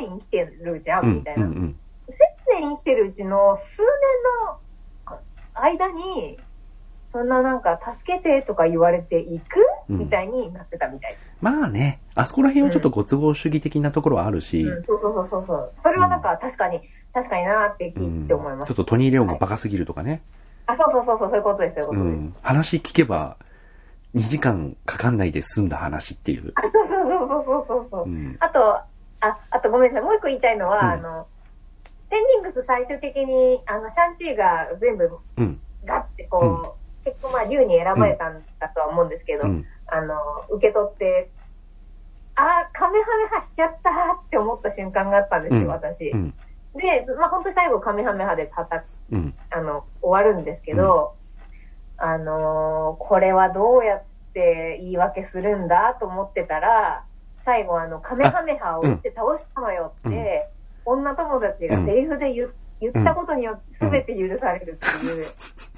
[0.00, 1.14] 千年生きてるじゃ、うんん。
[1.18, 1.46] みたいな。
[1.46, 1.52] うん。
[1.52, 1.80] うん。
[2.08, 3.88] 千年生きてるうちの数年
[4.48, 5.20] の
[5.54, 6.40] 間に、
[7.12, 11.22] そんななんか、助けてとか言われていく、うんみたいになってたみたいです。
[11.40, 15.72] まあね、あそこら辺はちょっとご都合主義的なところはあるし、うん、そうそうそうそうそう。
[15.82, 16.80] それはなんか、確かに、
[17.12, 18.68] 確かになって聞いて思います。
[18.68, 20.22] ちょっとトニー・レオンがバカすぎるとかね。
[20.66, 22.12] あ、そうそうそうそう、そういうことです、そういうことです。
[22.12, 22.34] うん。
[22.42, 23.36] 話聞けば、
[24.14, 26.52] 2時間かかんないで済んだ話っていう。
[26.54, 28.04] あ、そうそうそうそうそうそうそう。
[28.04, 28.36] うん。
[28.40, 28.76] あと、
[29.20, 30.08] あ、あとごめんなさい。
[30.08, 31.26] もう一個言いたいのは、うんあの、
[32.10, 35.60] テンリングス最終的に、あの、シャンチーが全部うん。
[35.84, 39.66] ガッてこう、結構まあ、竜に選ばれたんだとは思うんですけど、うん。
[39.86, 40.14] あの、
[40.50, 41.30] 受け取って、
[42.34, 46.10] あー、カメハメハしちゃったって思った瞬間があったんですよ、うん私。
[46.10, 46.34] うん。
[46.74, 49.34] で、まあ本当に最後カメハメハで叩うん。
[49.50, 51.14] あの、終わるんですけど、
[51.98, 57.04] あのーこれはどうやって言い訳するんだと思ってたら、
[57.44, 60.48] 最後あの、カメハメハを打って倒したのよって、
[60.84, 62.48] 女友達がセリフで言,、
[62.80, 65.26] 言ったことによって全て許されるっていう。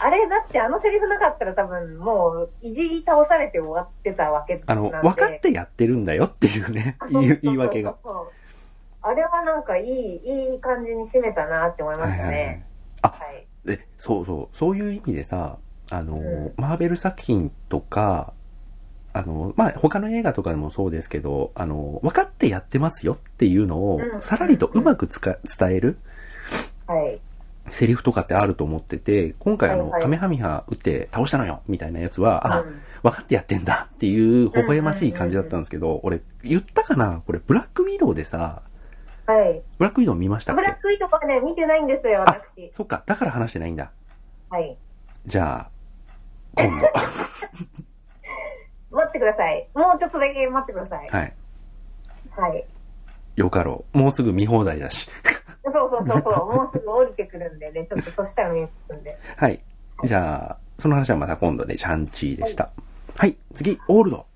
[0.00, 4.62] あれ、だってあのセリフなかったら多分もう、いじり倒されて終わってたわけ。
[4.66, 7.96] あの、分かってやってるんだよっていうね、言い訳が。。
[9.04, 12.64] あれはなんかいい、いい感じに締めたなって思いましたね。
[13.02, 13.46] あ、はい。
[13.66, 15.58] で、そうそう、そういう意味でさ、
[15.90, 18.32] あの、うんマーベル作品とか、
[19.12, 25.98] あの、まあ、他の映画とかでもそうですけど、あの、分かってやってますよっていうのをう、んさらりとうまくつか伝える
[26.86, 27.20] はい。
[27.82, 38.62] セリフとかってあると思ってて、今回あの、はいはいカメハミハ打って倒したのよみたいなやつは、あ、うん分かってやってんだっていう微笑ましい感じだったんですけど、俺、言ったかなこれ、ブラックウィドウでさ、
[39.26, 39.60] はい。
[39.78, 40.62] ブラックウィドウ見ましたっけ？
[40.62, 42.70] ブラックウィートとかね、見てないんですよ、あ私。
[42.76, 43.90] そっか、だから話してないんだ。
[44.48, 44.76] はい。
[45.26, 45.70] じゃあ、
[46.54, 46.86] 今度。
[48.96, 49.68] 待ってください。
[49.74, 51.08] もうちょっとだけ待ってください。
[51.08, 51.34] はい。
[52.36, 52.64] はい。
[53.34, 53.98] よかろう。
[53.98, 55.10] もうすぐ見放題だし。
[55.64, 56.52] そうそうそうそう。
[56.56, 59.18] もうすぐ降りてくるんでね、 ちょっとそしたら見えるんで。
[59.36, 59.62] はい。
[60.04, 62.70] じゃあ、その話はまた今度で、シャンチーでした。
[63.16, 64.26] はい、次、オールド。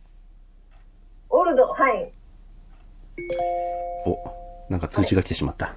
[1.30, 2.12] オールド、はい。
[4.04, 4.16] お、
[4.68, 5.74] なんか通知が来てしまった。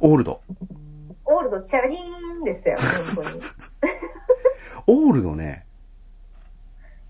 [0.00, 0.40] オールド。
[1.24, 2.76] オールド、チャリーンですよ、
[3.14, 3.40] 本当に。
[4.86, 5.66] オールドね、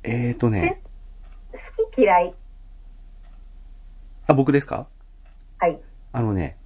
[0.02, 0.82] えーとね、
[1.52, 2.34] 好き嫌い。
[4.26, 4.88] あ、僕ですか？
[5.58, 5.80] はい。
[6.12, 6.56] あのね、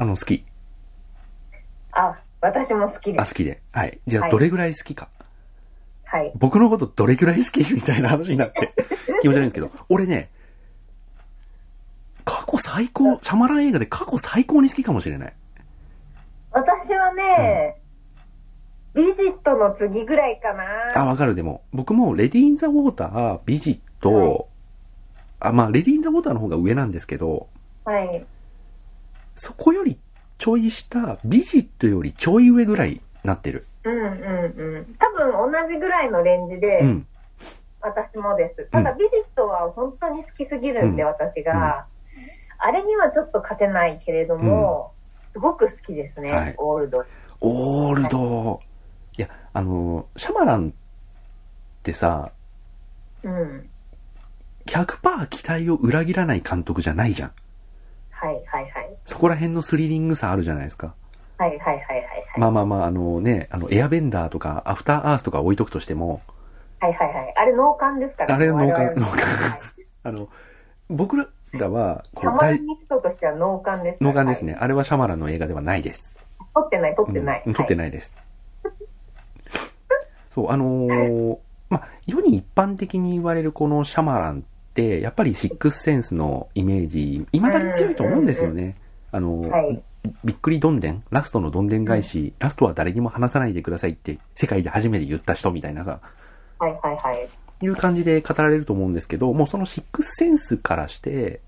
[0.00, 0.42] あの、好き。
[1.92, 3.34] あ、私も好きであ、す。
[3.34, 3.60] 好きで。
[3.70, 4.00] はい。
[4.06, 5.10] じゃあ、はいどれぐらい好きか。
[6.04, 6.32] はい。
[6.36, 8.72] 僕のことどれぐらい好きみたいな話になって、
[9.20, 10.30] 気持ち悪いんですけど、俺ね、
[12.24, 15.34] 過去最高、シャマラン映画で過去最高に好きかもしれない。
[16.50, 17.76] 私はね、
[18.94, 20.52] ビジットの次ぐらいか
[20.94, 21.04] あ、な。
[21.04, 21.34] わかる。
[21.34, 24.48] でも、僕もレディー・イン・ザ・ウォーター、ビジット、
[25.40, 27.48] あ、まあ、レディー・イン・ザ・ウォーターの方が上なんですけど、
[27.84, 28.24] はい。
[29.40, 29.98] そこより
[30.36, 33.64] ちょい下、ビジットよりちょい上ぐらいなってる。
[33.84, 34.94] うんうんうん。
[34.98, 37.06] 多分同じぐらいのレンジで、うん。
[37.80, 38.68] 私もです。
[38.70, 41.86] ただ、ビジットは本当に好きすぎるんで、うん私が、
[42.58, 44.92] あれにはちょっと勝てないけれども、
[45.32, 47.04] すごく好きですね、はいオールド。
[47.40, 48.60] オールド。
[49.16, 50.72] いや、あの、シャマランっ
[51.82, 52.30] てさ、
[53.22, 53.70] うん。
[54.66, 57.32] 100%期待を裏切らない監督じゃないじゃん。
[58.10, 58.89] はいはいはい。
[59.10, 60.94] そこら辺のスリリングさあるじゃないですか。
[61.36, 62.00] はいはいはいはいは
[62.36, 62.40] い。
[62.40, 66.20] まあまあまあ、あのね、あの、エアベンダーとか、アフターアースとか置いとくとしても、
[66.78, 67.34] はいはいはい。
[67.36, 69.60] あれ農館ですからあれ農館我々の農館はい
[70.04, 70.28] あの、
[70.88, 71.24] 僕ら
[71.68, 74.02] は、こう、シャマラニストとしては農館です。
[74.02, 74.56] 農館ですね。
[74.60, 76.16] あれはシャマランの映画ではないです。
[76.38, 76.48] はい。
[76.54, 77.42] 撮ってない、撮ってない。
[77.44, 77.76] うん撮ってい。
[77.76, 78.16] ないです。
[80.32, 88.76] そう、あのーまあ、世に一般的に言われるこのシャマランって、やっぱりシックスセンスのイメージ、未だに強いと思うんですよね。
[89.12, 89.82] あのーはい
[90.24, 96.00] びっくりどんでん、ラストのどんでん返し、ラストは誰にも話さないでくださいって、世界で初めて言った人みたいなさ、
[96.58, 97.28] はいはいはい。
[97.62, 101.40] いう感じで語られると思うんですけど、もうそのシックスセンスからして、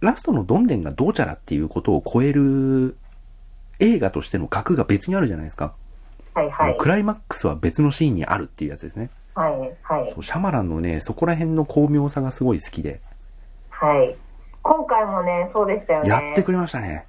[0.00, 2.96] ラストのどんでんがどうちゃらっていうことを超える
[3.78, 5.74] 映画としての格が別にあるじゃないですか。
[6.34, 6.76] はいはい。
[6.76, 9.10] クライマックスは別のシーンにあるっていうやつですね。
[9.34, 13.00] はいはいそうシャマランのね、そこら辺の巧妙さがすごい好きで、
[13.70, 14.16] はい。
[14.68, 16.10] 今回もね、そうでしたよね。
[16.10, 17.06] やってくれましたね。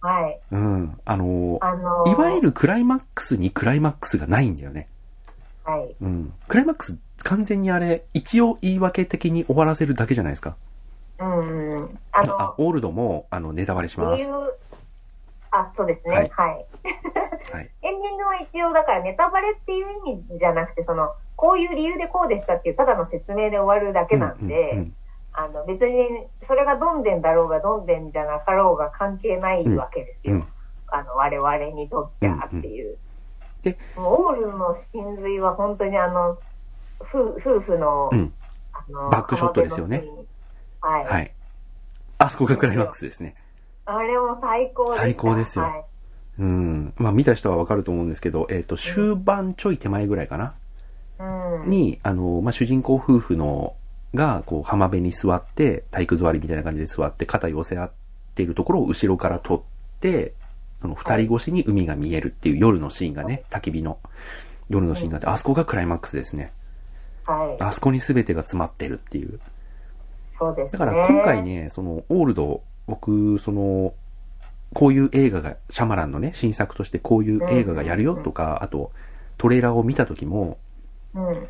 [0.00, 0.40] はい。
[0.50, 0.98] うん。
[1.04, 4.88] あのあのーいわゆるクライマックスにクライマックスがないんだよね。
[5.62, 5.94] はい。
[6.00, 6.32] うん。
[6.48, 10.56] クライマックス、完全にあれ、一応言い訳的に終わらせるだけじゃないですか。
[11.20, 11.98] うんうん。
[12.10, 14.24] あの、あ、オールドも、あの、ネタバレします。
[15.52, 16.10] あ、そうですね。
[16.10, 16.30] ははいい。
[16.32, 16.66] はい。
[17.82, 24.94] エンディングは一応、だからネタバレっていう意味じゃなくて、その、こういう理由でこうでしたっていう、ただの説明で終わるだけなんで、うんうん
[25.36, 30.34] あの、別に、それがどんでんだろうが、どんでんじゃなかろうが関係ないわけですよ。
[30.34, 30.48] うんうん
[30.88, 32.96] あの、我々にとっちゃっていう。
[33.62, 36.38] でもうオールの真髄は本当にあの、
[37.00, 38.32] 夫夫婦の、うん
[38.72, 40.04] あの、バックショットですよね。
[40.80, 41.04] はい。
[41.04, 41.32] はい。
[42.18, 43.34] あそこがクライマックスですね。
[43.84, 45.02] あれも最高でした。
[45.02, 45.84] 最高ですよはい。
[46.38, 46.94] うん。
[46.98, 50.54] まあ、見た人はわかると思うんですけど、えっ、と、終盤ちょい手前ぐらいかな？
[51.18, 51.66] うん。
[51.66, 53.74] に、あの、まあ、主人公夫婦の、
[54.14, 57.90] が、こう、浜辺に座って、体育座りみたいな感じで座って、肩寄せ合っ
[58.34, 59.62] ているところを後ろから撮っ
[60.00, 60.34] て、
[60.80, 63.98] その二人越しに海が見えるっていう夜のシーンがね、焚き火の
[64.68, 66.52] 夜のシーンがあって、あそこがクライマックスですね。
[67.24, 67.62] はい。
[67.62, 69.40] あそこに全てが詰まってるっていう。
[70.38, 70.70] そうですね。
[70.72, 73.94] だから今回ね、その、オールド、僕、その、
[74.74, 78.92] こういう映画が、シャマランのね、新作としてこういう映画がやるよとか、あと、
[79.38, 80.58] トレーラーを見た時も、
[81.14, 81.48] うん。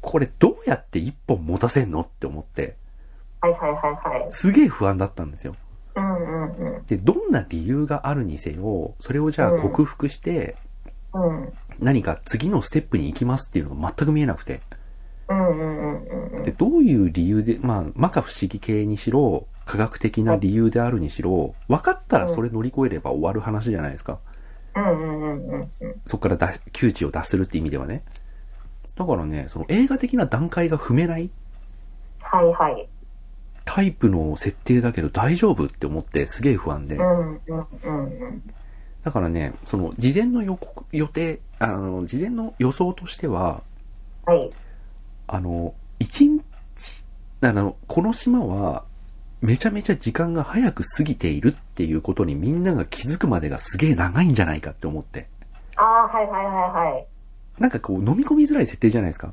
[0.00, 2.76] これどうやって一本持たせんのって思って、
[3.40, 3.76] はいはいは
[4.16, 4.32] いはい。
[4.32, 5.54] すげえ不安だったんですよ。
[5.94, 6.86] うんうんうん。
[6.86, 10.56] で、どんな理由があるにせよ、それをじゃあうん克服して、
[11.14, 11.52] うん。
[11.78, 14.60] 何か次のステップに行きますっていうのが全く見えなくて。
[15.28, 24.18] うんうんうんうんで、どういう理由で、まあ、摩訶不思議系にしろ、科学的な理由であるにしろ、分かったらそれ乗り越えれば終わる話じゃないですか。
[24.74, 25.70] うんうんうんうんうん。
[26.06, 28.04] そこから脱窮地を脱するって意味ではね。
[28.98, 31.30] だからね、その映画的な段階が踏めない
[32.20, 32.88] はいはい。
[33.64, 37.00] タイプの設定だけど大丈夫って思ってすげえ不安でう。
[37.00, 38.42] んうんうんうん。
[39.04, 43.62] だからね、その事前の予告、予定、あの、事前の予想としては、
[44.26, 44.50] はい。
[45.28, 46.42] あの、一日、
[47.40, 48.82] あの、この島は、
[49.40, 55.28] めちゃめちゃ時間が早く過ぎているっていうことにみんなが気づくまでがすげえ長いんじゃないかって思って。
[55.76, 57.06] ああ、はいはいはいはい。
[57.58, 59.32] なんかこう飲み込みづらい設定じゃないですか。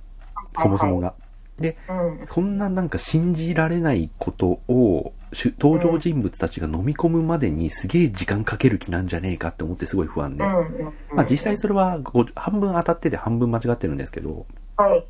[0.61, 1.13] そもそもが。
[1.59, 2.27] で、うん。
[2.27, 10.43] そんななんか信じられないことを、主登場人物たちが飲み込むまでにすげえ時間かける気なんじゃねえかって思ってすごい不安で。
[10.43, 14.45] まあ実際それはご半分当たってて半分間違ってるんですけど、
[14.77, 15.05] はい。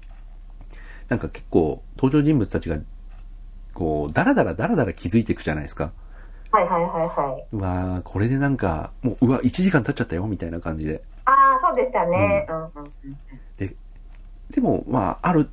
[1.07, 2.77] なんか結構登場人物たちが、
[3.73, 5.91] こう、ダラダラダラダラ気づいていくじゃないですか。
[6.55, 7.47] はいはいはいはい。
[7.51, 11.03] うわーこれでなんか、もう、うわ、1時間経っちゃったよ、みたいな感じで。
[11.25, 12.47] ああ、そうでしたね。
[12.49, 12.71] うんうん
[13.03, 13.75] うん。
[14.49, 15.49] でも、まあ、ある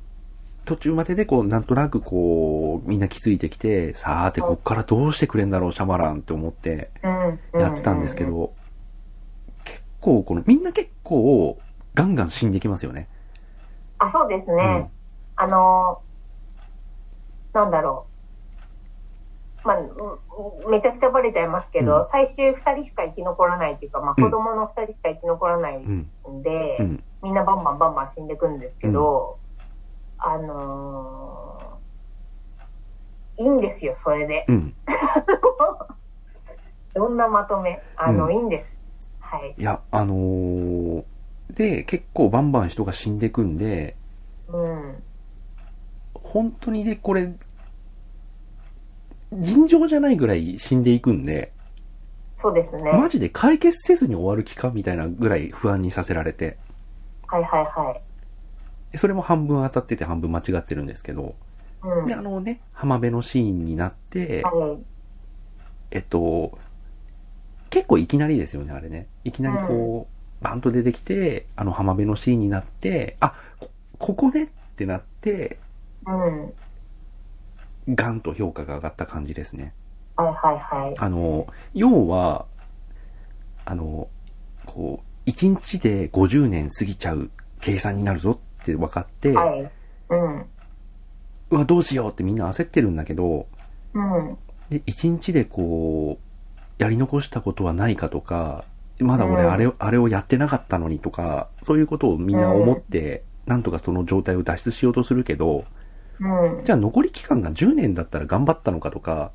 [0.63, 7.61] 途中までで、こう、なんとなくこう、みんな気づいてきて、さーて、こっからどうしてくれんだろう、シャマランって思ってうんうん。
[7.61, 8.23] やってたんですけ。
[8.23, 8.53] ど、
[9.65, 11.59] 結構、この、みんな結構、
[11.95, 13.09] ガンガン死んできますよね。
[13.97, 14.89] あ、そうですね。
[15.35, 18.12] あのー、なんだろう。
[19.63, 26.09] まあ、うんめちゃくちゃバレちゃいますけど、うん最終2人しか生き残らないっていうか、まあ、うん子供の2人しか生き残らないうん。
[26.29, 27.03] んで、うん。
[27.21, 29.37] みんなバンバンバンバン死んでくんですけど、
[30.17, 31.73] あのー
[33.35, 34.45] いいんですよ、それで。
[34.47, 34.75] うん。
[36.93, 37.81] どんなまとめ。
[37.95, 38.79] あの、うんいいんです。
[39.19, 39.55] はい。
[39.57, 41.03] いや、あのー、
[41.49, 43.95] で、結構バンバン人が死んでくんで、
[44.49, 45.03] うん。
[46.13, 47.33] 本当にね、これ、
[49.39, 51.51] 尋常じゃないぐらい死んでいくんで、
[52.37, 52.91] そうですね。
[52.91, 56.57] マジで解決せずに終わる気かみたいなぐらい不安にさせられて、
[57.27, 58.01] はいはいはい。
[58.91, 61.35] でそれも半分当たってて半分間違ってるんですけど、
[61.83, 62.05] うん。
[62.05, 64.83] で、あのね、浜辺のシーンになって、はい。
[65.91, 66.57] えっと、
[67.69, 69.07] 結構いきなりですよね、あれね。
[69.23, 70.07] いきなりこ
[70.41, 73.69] う、バンと出てきて、あの浜辺のシーンになって、あ、こ
[73.99, 75.59] ここねってなって、
[76.05, 76.53] うん。
[77.87, 79.73] ガンと評価が上がった感じですね。
[80.15, 80.95] はいはいはい。
[80.97, 82.45] あの、要は、
[83.65, 84.07] あの、
[84.65, 87.29] こう、1日で50年過ぎちゃう
[87.61, 89.71] 計算になるぞって分かって、はい。
[90.09, 90.45] うん。
[91.51, 93.47] うわ、どうしようってみんな焦ってるんだけど、
[93.93, 94.37] うん。
[94.69, 98.65] で、1日でこう、やり残したことはないかとか、
[98.99, 105.65] まだ俺うんあれを、あれをやってなかったのにとか、そういうことをみんな思って、なんとかその状態を脱出しようとするけど、
[106.19, 106.63] うん。
[106.63, 109.31] じゃあ残り期間が10年だったら頑張ったのかとか、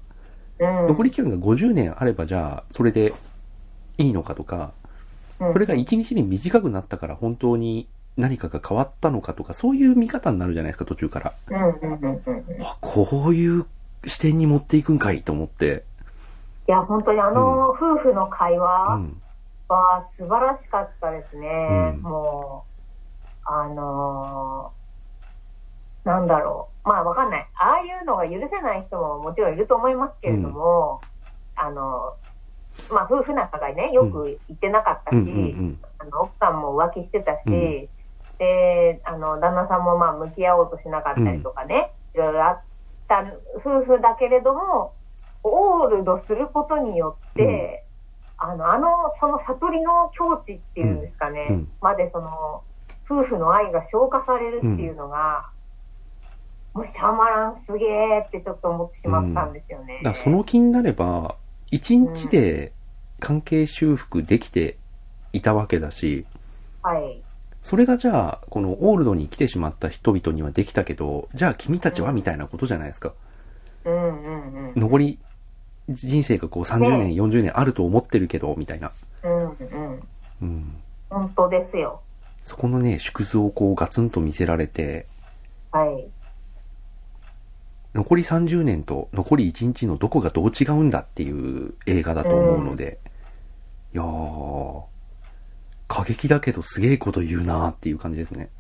[0.58, 0.86] うん。
[0.88, 3.12] 残り期間が50年あればじゃあそれで
[3.98, 4.72] いいのかとか、
[5.40, 11.32] うん、それが1日に短くなったから本当に何かが変わったのかとか、そういう見方になるじゃないですか、途中から。
[12.80, 13.66] こういう
[14.04, 15.84] 視点に持っていくんかいと思って。
[16.68, 19.22] や、本当にあの夫婦の会う話ん。
[19.68, 21.94] は素晴らしかったですね。
[21.96, 22.64] うんも
[23.24, 24.77] う、あのー
[26.08, 26.88] なんだろう。
[26.88, 27.46] まあわかんない。
[27.54, 31.02] ああいうのが許せない人ももちろんいると思いますけれども、
[31.54, 32.14] あの、
[32.90, 35.26] まあ夫婦仲がね、よく言ってなかったし、うん。
[35.26, 35.36] うんう
[35.72, 35.78] ん。
[35.98, 37.52] あの奥さんも浮気してたし、うん。
[38.38, 42.60] で、あの、旦那さんもまあ向き合おうとしなかったりとかね、いろいろあっ
[43.06, 44.94] た夫婦だけれども、
[45.42, 47.84] オールドすることによって、
[48.38, 51.54] あの、あの、その悟りの境地っていうんですかね、うん。
[51.56, 51.68] うん。
[51.82, 52.62] までその、
[53.04, 55.50] 夫婦の愛が消化されるっていうのが、
[56.74, 59.96] もうシャマランすげーってちょっと思ってしまったんですよね。
[60.02, 61.37] だからその気になれば、
[61.72, 62.72] 1日で
[63.20, 64.76] 関係修復できて
[65.33, 66.24] いたわけだし、
[66.83, 67.22] はい。
[67.62, 73.12] それがじゃあ、このオールドに来てしまった人々にはできたけど、じゃあ君たちはみたいなことじゃないですか。
[73.85, 74.81] うんうんうん。
[74.81, 75.18] 残り
[75.88, 78.92] 人生がこう30年、ね40年あると思ってるけど、みたいな。
[79.24, 80.02] うんうん。
[80.42, 80.76] うん。
[81.11, 82.00] 本当ですよ。
[82.44, 85.07] そこのね、縮図をこうガツンと見せられて、
[85.72, 86.07] はい。
[87.94, 92.98] 残り30年と残り1日のどこがどう違うんだっていう映画だと思うので、
[93.94, 94.83] いやー、
[95.88, 98.51] 過激だけどすげえこと言うなーっていう感じですね。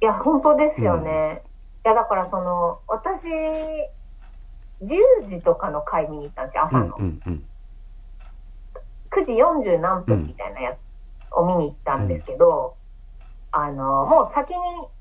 [0.00, 1.42] いや、本当ですよね。
[1.84, 3.28] いや、だからその、私、
[4.82, 6.96] 10時とかの回見に行ったんですよ、うん朝の。
[6.98, 7.42] うんうん。
[9.10, 10.78] 9時40何分みたいなやつ
[11.34, 12.76] を見に行ったんですけど、
[13.50, 14.58] あの、もう先に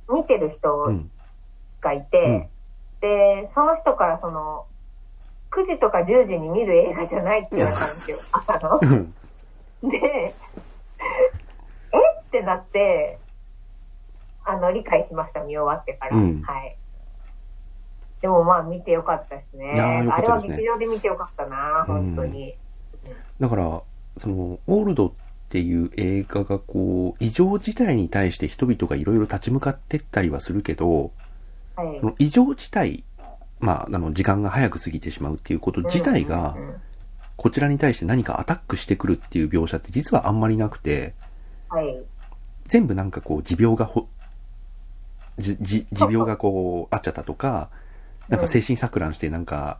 [0.09, 1.11] 見てるう人ん。
[1.81, 2.49] がいて、
[3.05, 4.65] で、その人からその、
[5.51, 8.79] 9時とか10時に見る映画じゃないって言われたんですよ、朝の。
[8.81, 8.85] う
[9.87, 9.89] ん。
[9.89, 10.33] で、え？
[12.21, 13.19] ってなって、
[14.43, 16.17] あの、理解しました、見終わってから。
[16.17, 16.75] うんはい。
[18.21, 19.75] でもまあ見てよかったですね。
[19.75, 22.55] いやーよかあれは劇場で見てよかったな、本当に。
[23.39, 23.83] だから、
[24.17, 25.11] その、オールドっ
[25.49, 31.11] ていう映画がこう、異常事態に対して人々がいろいろ立ち向かってったりはするけど、
[31.75, 32.05] はいそ。
[32.07, 33.03] の異常事態、
[33.59, 36.81] まあ、あの、時間が早く過ぎてしまうっていうこと自体がう、んうんうん
[37.37, 41.13] こちらに対して何かアタックしてくるっていう描写って実はあんまりなくて、
[41.67, 42.01] はい。
[42.67, 44.07] 全部なんかこう、持病がほ、
[45.37, 47.69] じ、じ、持病がこう、あっちゃったとか、
[48.29, 49.79] なんか精神錯乱してなんか。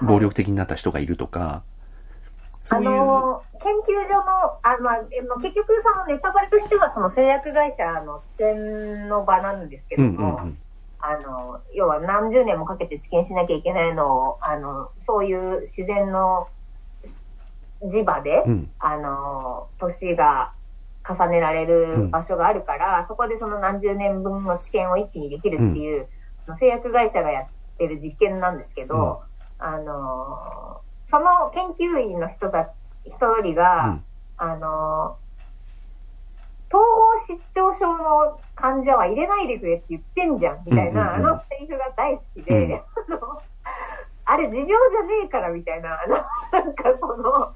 [0.00, 1.62] 暴力的になった人がいるとか、
[2.64, 5.04] そあういう、のー研究所の、あまあ、
[5.40, 10.58] 結局そのネタバレとしてはその製薬会社の治験の場なんですけうんうんども、うん。
[11.06, 16.48] あの、要は何十年もかけて治験しなきゃいけないのを、あの、そういう自然の
[17.82, 18.70] 磁場で、うん。
[18.78, 20.54] あの、年が
[21.06, 26.08] 重ねられる場所があるから、そこでその何十年分の治験を一気にできるっていう、
[26.58, 29.22] 製薬会社がやってる実験なんですけど、
[29.58, 32.72] あの、その研究員の人だ、
[33.04, 34.04] 一人が、うん。
[34.36, 35.18] あの、
[36.72, 41.30] 統合失調症の患者は入れないでくれって言ってんじゃん、みたいな、うんうんうん。
[41.30, 43.42] あのセリフが大好きで、あの、
[44.26, 46.16] あれ持病じゃねえから、みたいな、あの、
[46.52, 47.52] なんかその、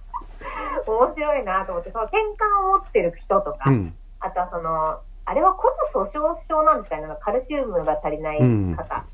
[0.87, 3.97] 面白いなと思って、その転換を持ってる人とか、うん。
[4.21, 8.39] あとはその、あれは骨粗鬆症なんですかね、なんかカルシウムが足りない
[8.75, 9.05] 方。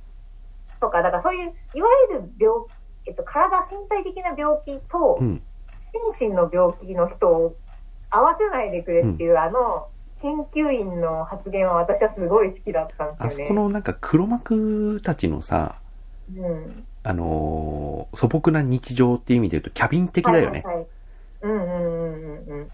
[0.81, 2.67] とか、だからそういう、いわゆる病、
[3.07, 5.43] えっと、体、身体的な病気とう、ん。
[6.13, 7.57] 心身の病気の人を
[8.11, 9.89] 合わせないでくれっていう、あの、
[10.25, 13.49] 研究員の発言は私はすごい好きだったんあですよね。
[13.51, 15.77] そこのなんか黒幕たちのさ、
[16.35, 16.85] うん。
[17.03, 20.63] あのー素朴な日常っていう意味で言うとキャビン的だよね。
[20.65, 20.87] はいはいはい
[21.43, 22.71] うんうんうんうんうん。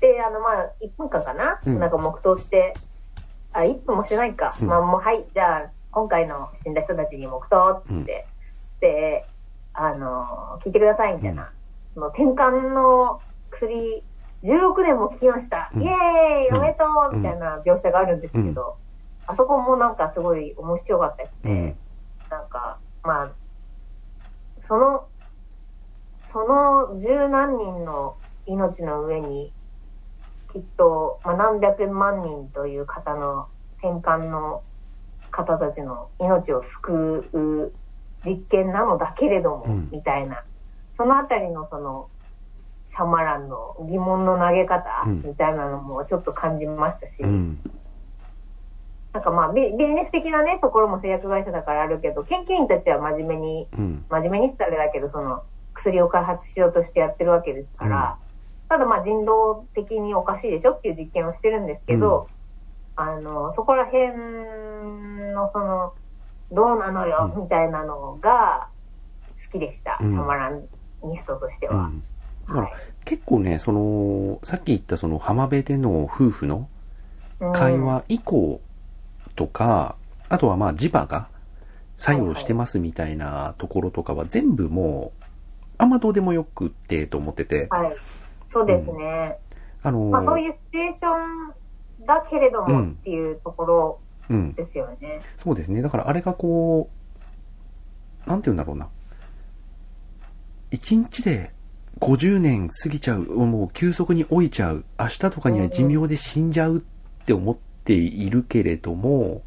[0.00, 2.74] で、あの、まあ、1分間かな、うんなんか黙祷して、
[3.54, 4.54] あ、1分もしてないか。
[4.60, 8.26] うんまあ、もう、はい、じゃあ、今回の死んだ人たちに黙祷っつって、
[8.80, 9.26] で、
[9.72, 11.50] あの、聞いてくださいみたいな。
[11.94, 14.02] その転換の薬、
[14.42, 15.70] 16年も聞きました。
[15.74, 18.76] うんイエーイおめでとうみたいな描写があるんですけど、
[19.26, 21.76] あそこもなんかすごい面白かったですね。
[22.24, 22.30] うん。
[22.30, 23.30] なんか、まあ、
[24.66, 25.06] その、
[26.32, 29.52] その十何人の命の上に、
[30.52, 34.62] きっと、まあ、何百万人という方の転換の
[35.30, 37.72] 方たちの命を救う
[38.24, 40.44] 実験なのだけれども、うんみたいな、
[40.92, 42.08] そのあたりのその、
[42.86, 45.22] シャマランの疑問の投げ方うん。
[45.24, 47.58] みたいなのもちょっと感じましたし、うん。
[49.12, 54.04] なんかまあビビジネス的なね、ところも製薬会社だからあるけど、研究員たちは真面目に、うん。
[54.08, 55.42] 真面目にってあれだけど、その
[55.74, 58.18] 薬を開発しようとしてやってるわけですから、
[58.68, 62.28] ただまあ人道的におかしいでしょっていう実験をしてるんですけど、
[62.94, 64.08] あの、そこら辺
[65.34, 65.92] のその、
[66.52, 67.42] どうなのよ、うん。
[67.42, 68.68] みたいなのが
[69.44, 70.08] 好きでした、うん。
[70.08, 70.66] シャマラン
[71.02, 71.90] ニストとしては。
[72.48, 72.54] うん。
[72.54, 76.68] だからはい結構ね、その、さっき言ったその浜辺での夫婦の
[77.40, 78.60] うん会話以降
[79.36, 79.96] とか、
[80.28, 81.28] あとはまあ磁場が
[81.96, 85.22] 作用してますみたいなところとかは全部もう、
[85.78, 87.96] あんまどうでもよくってと思ってて、はい。
[88.52, 89.38] そうですね。
[89.82, 91.16] あのーまあそういうシチュエーショ
[92.02, 94.54] ンだけれどもっていうところうん。
[94.54, 95.20] ですよね。
[95.36, 95.82] そうですね。
[95.82, 96.90] だからあれがこ
[98.26, 98.88] う、なんて言うんだろうな。
[100.70, 101.52] 一日で
[102.00, 106.80] 50年過ぎちゃう、もう急速に老いちゃう、明日とかには寿命で死んじゃうっ
[107.24, 109.42] て思っているけれども、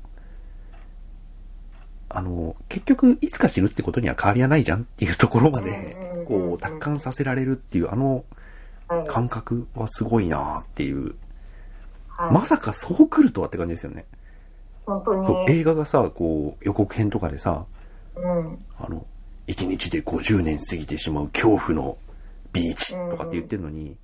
[2.09, 8.23] あの、結局いつか死ぬってことには変わりはないじゃんっていうところまでこう、達観させられるっていうあの
[8.87, 9.07] はい。
[9.07, 11.03] 感覚はすごいなっていう。
[11.05, 14.03] はいまさかそう来るとはって感じですよね。
[14.85, 15.15] 本当
[15.47, 15.51] に。
[15.51, 17.63] 映画がさ、こう、予告編とかでさ、
[18.17, 18.59] うん。
[18.77, 19.05] あの、
[19.47, 21.97] 1日で50年過ぎてしまう恐怖の
[22.53, 23.97] ビーチとかって言ってるのに、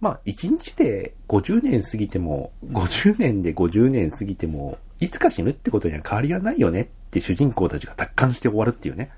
[0.00, 9.10] まあ、1日で50年過ぎても、50年で50年過ぎても、いつか死ぬってことには変わりはないよねって主人公たちが達観して終わるっていうね。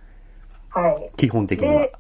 [0.71, 1.11] はい。
[1.17, 1.93] 基本的にはで。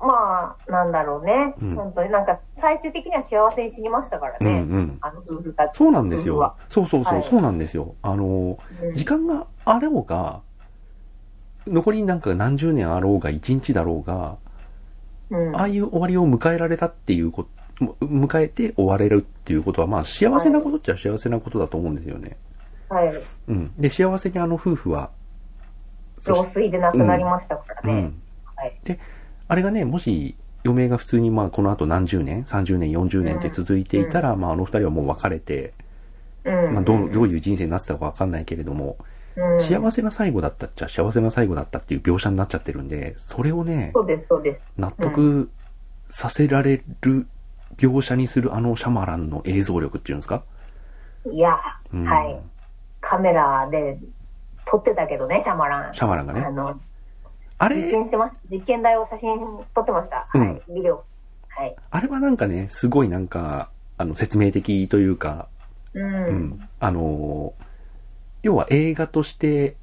[0.00, 1.54] まあ、なんだろうね。
[1.60, 4.52] うん本当になんか、最終的には幸せに死にましたからうんね。
[4.60, 4.98] うん。
[5.00, 5.76] あの夫婦たち。
[5.76, 6.56] そうなんですよ。
[6.68, 7.94] そうそうそう、はいそうなんですよ。
[8.02, 10.40] あの、うん時間があろうが、
[11.66, 14.36] 残りなんか何十年あろうが、1日だろうが、
[15.34, 17.44] うんああいう終わりを迎えられたっていうこ
[17.78, 22.36] と、も迎えて終われるっていうことは、まあ幸せなことっちゃ幸せなことだと思うんですよね。
[22.88, 23.12] はい。
[23.48, 23.72] うん。
[23.76, 25.10] で、幸せにあの夫婦は、
[26.26, 27.92] 老衰で亡くなりましたからね。
[27.92, 28.22] うん。
[28.54, 28.74] はい。
[29.48, 35.74] あれがね、もし、余命が普通にまあこの後何十年、30年、40年って続いていたら、まああの二人はもう別れて、
[36.44, 36.74] うん。
[36.74, 38.96] まあどう、どういう人生になってたかわかんないけれども、
[39.36, 44.62] うん、幸せな最後だったっちゃ幸せな最後だったっていう描写になっちゃってるんで、それをね、そうです、そうです。
[44.76, 45.50] 納得
[46.08, 47.26] させられる
[47.76, 50.44] 描写にするあのシャマランの映像力っていうんですか？
[51.28, 51.58] いや、
[51.92, 52.40] うんはい。
[53.00, 53.98] カメラで
[54.66, 55.94] 撮ってたけどね、シャマラン。
[55.94, 56.40] シャマランがね。
[56.40, 56.80] あの、
[57.58, 58.40] あ実れ、験してました。
[58.48, 59.38] 実験台を写真
[59.74, 60.28] 撮ってました。
[60.32, 60.62] うんはい。
[60.72, 61.04] ビデオ。
[61.48, 61.76] はい。
[61.90, 65.48] あれはなんかね、すごいなんか、あの、説明的というか、
[65.92, 66.26] うん。
[66.26, 66.68] うん。
[66.78, 67.63] あのー
[68.44, 69.74] 要は映画として、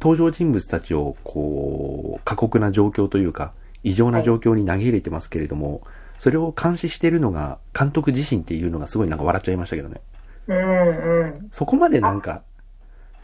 [0.00, 5.82] 登場人物たちを、こう、過酷な状況というか、異常な状況に投げ入れてますけれども、
[6.18, 10.00] それを監視してるのが、監督自身っていうのがすごいなんか笑っちゃいましたけどね。
[10.46, 11.48] うん、うん。
[11.52, 12.42] そこまでなんか、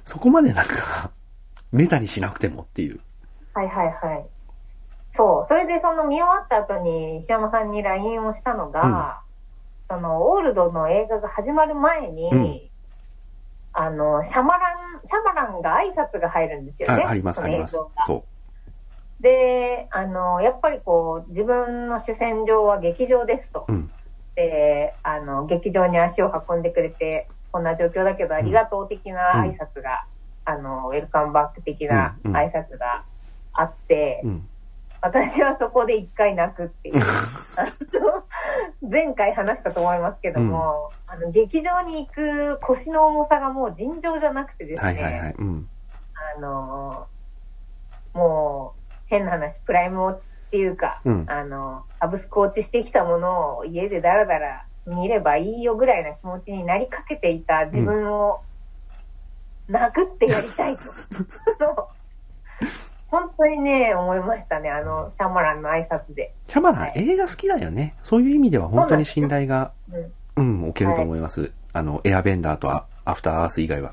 [0.04, 1.10] そこまでなんか、
[1.72, 3.00] メタにしなくてもっていう。
[3.54, 4.26] はいはいはい。
[5.08, 5.48] そう。
[5.48, 9.22] それでその見終わった後に石山さんに LINE をしたのが、
[9.88, 12.60] そのオールドの映画が始まる前に、うん
[13.78, 17.04] あの、シャマラン、シャマランが挨拶が入るんですよね。
[17.04, 17.72] ああります、あります。
[18.06, 18.24] そ
[19.20, 23.66] で、あの、やっぱりこう、自分の主戦場は劇場ですと。
[23.68, 23.72] う。
[23.72, 23.90] うん。
[24.34, 30.06] で、あの、劇場に足を運んでくれて、こんな状況だけどありがとう的な挨拶が、
[30.46, 33.04] あの、ウェルカムバック的なうんうん挨拶が
[33.52, 34.48] あって、うん。
[35.00, 37.04] 私はそこで一回泣くっていう。
[38.82, 45.34] 前回話したと思いますけども、あの、劇場に行く腰の重さがもう尋常じゃなくてですね、はいはいはい。
[45.38, 45.68] うん。
[46.36, 47.06] あの、
[48.14, 58.40] もう、変な話、プライム落ちっていうか、うんあの、サブスク落ちしてきたものを家でダラダラ見ればいいよぐらいな気持ちになりかけていた自分を、
[59.68, 61.90] 殴ってやりたいと。
[63.08, 66.34] 本当にね、思いましたね、あの、シャマランの挨拶で。
[66.48, 67.94] シャマラン、はい映画好きだよね。
[68.02, 71.52] そういう意味では本当に信頼が、うんうん、置けると思います。
[71.72, 73.92] あの、エアベンダーとアアフターアース以外は。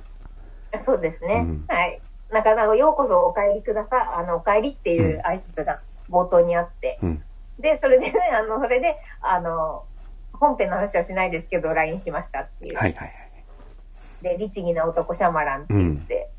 [0.79, 1.45] そうですね。
[1.47, 2.01] うんはい。
[2.31, 4.07] なんか、なんかようこそお帰りください。
[4.15, 6.97] あの、お帰りっていう挨拶が冒頭にあって。
[7.03, 7.23] うん。
[7.59, 9.85] で、それでね、あの、それで、あの、
[10.33, 12.75] 本編の話はしないですけど、LINE しましたっていう。
[12.75, 13.13] はいはいはい。
[14.23, 16.29] で、律儀な男シャマランって言って。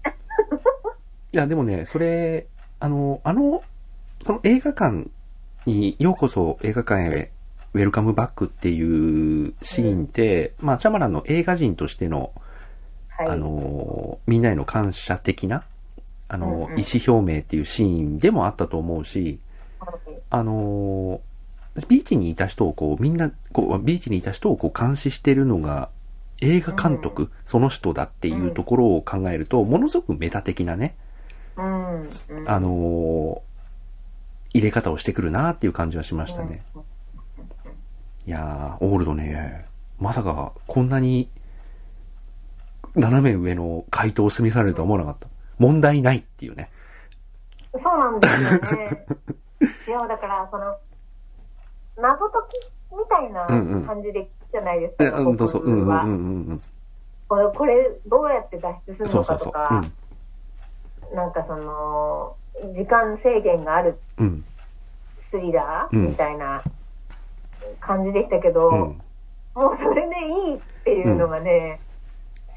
[1.32, 2.48] いや、でもね、それ、
[2.84, 3.62] あの、あの、
[4.26, 5.08] その映画館
[5.64, 7.32] にようこそ映画館へ
[7.72, 12.32] ウェルカムバックっていうシーンって、まあ、シャマランの映画人としての、
[13.08, 13.28] はい。
[13.30, 15.64] あの、みんなへの感謝的な、
[16.28, 16.78] あの、うんうん。
[16.78, 19.38] 意思表明っていうシーンでもあったと思うし、
[20.28, 21.22] あの、
[21.88, 25.88] ビーチにいた人をこう、みんな、こう、ビーチにいた人をこう監視してるのが、
[26.42, 30.96] 映画監督、その人だっていうところを考えると、ものすごくメタ的なね、
[31.56, 32.02] うん。
[32.02, 32.50] うん。
[32.50, 33.42] あの
[34.52, 36.62] 入れ方をしてくるなっていう感じはしましたね。
[38.26, 39.66] いやー、オールドね、
[39.98, 41.28] まさかこんなに
[42.94, 45.28] 斜め上の回答を済みされるとは思わなかった。
[45.58, 46.70] 問題ないっていうね。
[47.72, 49.06] そうなんですよね。
[49.88, 50.76] いや、だから、その、
[51.96, 55.58] 謎解きみたいなうんうん感じでじゃないですか、えうん、どうぞ。
[55.58, 56.14] うんうんはうんう
[56.54, 56.62] ん
[57.26, 59.06] これ、これ、どうやって脱出すうん。
[59.06, 59.52] るのそうそうそう。
[59.52, 59.84] かとか、
[61.14, 62.36] なんかその、
[62.74, 64.26] 時間制限があるうん。
[64.26, 64.44] うん。
[65.30, 66.62] スリラーうんみたいな
[67.80, 69.00] 感じでしたけど、うん。
[69.54, 71.80] もうそれでいいっていうのがね、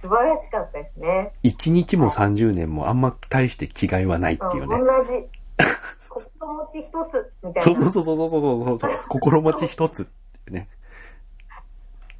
[0.01, 1.34] 素晴らしかったですね。
[1.43, 4.78] 一日も30年もあんま大して違いはないっていうね。
[4.78, 5.28] 同じ、
[6.10, 7.91] 心持ち一つみたそいうな。
[7.91, 8.91] そうそうそうそうそうそう。
[9.10, 10.05] 心持ち一つっ
[10.45, 10.68] てね。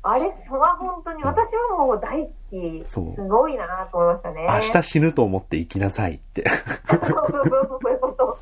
[0.10, 0.26] あれ？
[0.50, 2.84] は本当に、私はもう大好き。
[2.88, 4.48] すごいなと思いましたね。
[4.50, 6.50] 明日死ぬと思って生きなさいって。
[6.90, 8.38] そうそうそうそう、いうこと。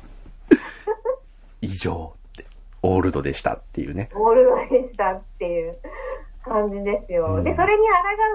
[1.60, 2.46] 以上って。
[2.82, 4.10] オールドでしたっていうね。
[4.14, 5.76] ゴールドでしたっていう
[6.44, 7.26] 感じですよ。
[7.34, 7.82] うんで、それに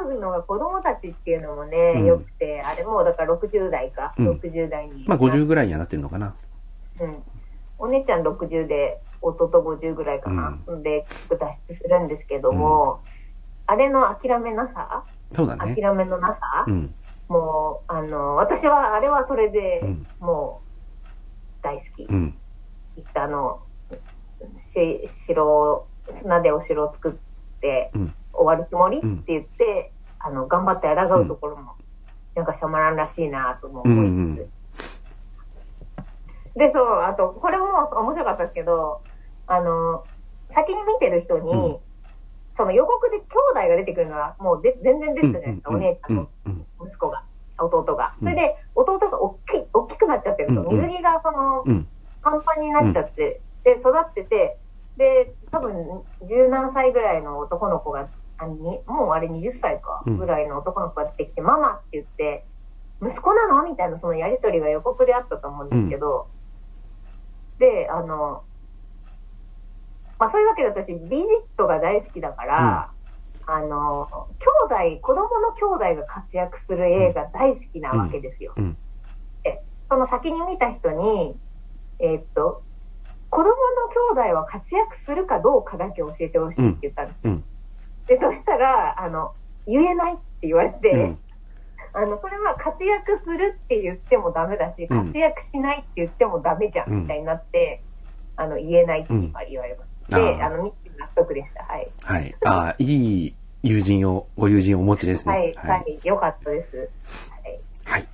[0.03, 5.05] 抗うのが子供たちっていうのもね、うん良くて、あれもうだから60代か、うん60代に。
[5.07, 6.35] まあ50ぐらいにはなってるのかな。
[6.99, 7.23] うん。
[7.79, 10.57] お姉ちゃん60で、弟50ぐらいかな。
[10.83, 11.37] で、脱
[11.69, 13.01] 出するんですけども、
[13.67, 15.75] あれの諦めなさ、そうだね。
[15.75, 16.93] 諦めのなさ、うん。
[17.27, 22.03] もう、あの、私は、あれはそれでうん、もう、大好き。
[22.03, 22.37] うん。
[22.97, 23.61] 行ったあの、
[24.73, 25.87] し、城、
[26.21, 28.99] 船でお城を作って、うん終わるつもり？
[28.99, 31.73] ってうん言って、あの、頑張って抗うところも、
[32.33, 33.97] なんかシャマランらしいなとも思いつつ。
[33.97, 34.51] うんうん
[36.55, 39.01] で、そう、あと、これも面白かったですけど、
[39.47, 40.03] あの、
[40.49, 41.77] 先に見てる人に、うん
[42.57, 46.67] その予告で兄弟が出てくるのは、もうで全然出てたじゃないですか、お姉ちゃんとうん。
[46.85, 47.23] 息子が、
[47.57, 48.15] 弟が。
[48.21, 51.87] うんそれで、弟が大きい、大きくなっちゃってると、水着がその、うん。
[52.21, 54.57] パンパンになっちゃって、で、育ってて、
[54.97, 62.45] で、多分、十何歳ぐらいの男の子が、あにもうあれ20歳か、うんぐらいの男の子が出てきて、ママって言って、
[63.01, 63.63] 息子なの？
[63.63, 66.27] みたいなそのやりとりが予告であったと思うんですけど、
[67.59, 68.43] で、あの、
[70.21, 71.25] まあそういうわけで私、ビジッ
[71.57, 72.91] トが大好きだから、
[73.47, 74.27] あの、
[74.69, 78.53] 兄弟、子供の兄弟が活躍する映画大好きなわけですよ。
[78.55, 78.77] うんうん
[79.43, 81.35] で、その先に見た人に、
[81.97, 82.61] えーっと、
[83.31, 83.55] 子供の
[84.15, 87.33] 兄弟は活躍するかどうかだけ教えてほしいって言ったんですよ。
[87.33, 87.43] うん
[88.05, 89.33] で、そしたら、あの、
[89.65, 91.19] 言えないって言われて、うん。
[91.93, 97.81] あの、これは活躍するって言ってもダメだし、うん活躍しないって言ってもダメじゃん、うんみたいになって、
[98.35, 99.13] あの、言えないって
[99.49, 99.85] 言われました。
[99.85, 101.63] うんで、あの、見て納得でした。
[101.63, 101.87] はい。
[102.03, 102.35] はい。
[102.45, 103.33] ああ、いい
[103.63, 105.33] 友人を、ご友人をお持ちですね。
[105.33, 106.77] はい、はい、よかったです。
[106.77, 107.59] はい。
[107.85, 108.07] はい。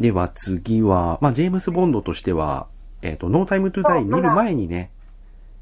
[0.00, 2.66] では次は、まあ、ジェームス・ボンドとしては、
[3.02, 4.90] えっ、と、ノータイムトゥダイ見る前にね、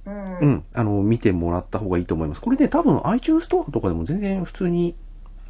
[0.06, 0.38] うん。
[0.38, 2.40] うん、あの、見てもらった方がいいと思います。
[2.40, 4.94] これね、多分 iTunes ストアとかでも全然普通に、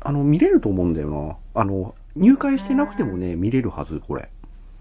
[0.00, 1.60] あの、見れると思うんだよな。
[1.60, 4.28] あの、入会してなくてもね、見れるはず、これ。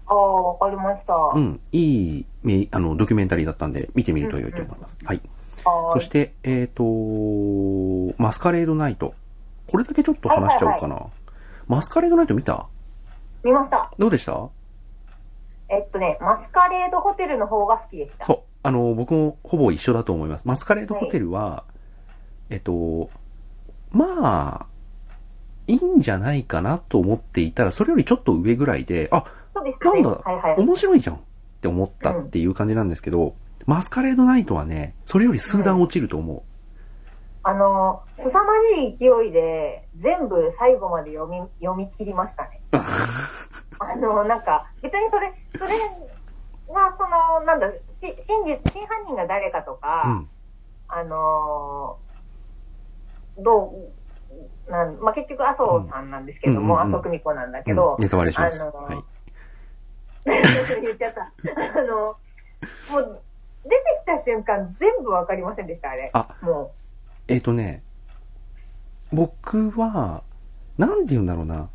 [0.06, 1.14] ああ、わかりました。
[1.14, 1.40] う。
[1.40, 4.96] ん、いい、めあの、ドキュメンタリーだったんで、見てみると良いと思います。
[5.04, 5.20] はい。
[5.66, 6.82] あそして、えっ、と、
[8.22, 9.14] マスカレードナイト。
[9.70, 11.06] これだけちょっと話しちゃおうかな。
[11.66, 12.66] マスカレードナイト見た？
[13.42, 13.90] 見ました。
[13.98, 14.48] どうでした？
[15.70, 18.26] えっとね、マスカレードホテルの方が好きでした。
[18.26, 18.38] そう。
[18.62, 20.46] あの、僕もほぼ一緒だと思います。
[20.46, 21.64] マスカレードホテルは、
[22.50, 23.08] えっと、
[23.90, 24.66] まあ、
[25.66, 29.24] いいんじゃないかなと思っていたら、それよりちょっと上ぐらいで、あ、
[29.54, 30.02] そうでしたね。
[30.02, 30.56] なんだはいはい。
[30.58, 31.18] 面白いじゃんっ
[31.60, 33.34] て思ったっていう感じなんですけど、
[33.66, 36.44] マスカレードナイトはね、それより数段落ちると思
[37.44, 42.60] あの、凄まじい勢いで、全部最後まで読み、読み切りましたね。
[43.78, 45.78] あの、なんか、別にそれ、それ
[46.74, 49.74] が、その、なんだ、し真実、真犯人が誰かとう。
[49.76, 50.28] うか、ん。
[50.88, 52.04] あのー
[53.42, 53.74] ど
[54.68, 58.62] う、なん、まあ、結局、麻生さんなんですけども、うんうんうん麻生久美子なんだけうんど、ネタバレします。
[58.62, 59.04] あのーはい。
[60.24, 61.32] 言っちゃった。
[61.80, 62.16] あの、
[62.90, 63.22] もう、
[63.64, 66.10] 出てきた瞬間、全部わかりませんでした、あれ。
[66.12, 66.72] あも
[67.28, 67.82] えっ、とね、
[69.12, 70.22] 僕は、
[70.76, 71.68] なんて言うんだろうな。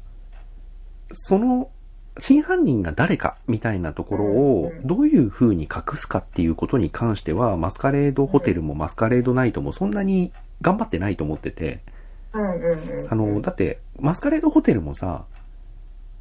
[1.11, 1.71] その、
[2.19, 10.31] 真犯人が誰かみたいなところをどういう風に隠すかっていうことに関しては、マスカレードホテルもマスカレードナイトもそんなに
[10.61, 11.81] 頑張ってないと思ってて。
[13.09, 15.25] あの、だって、マスカレードホテルもさ、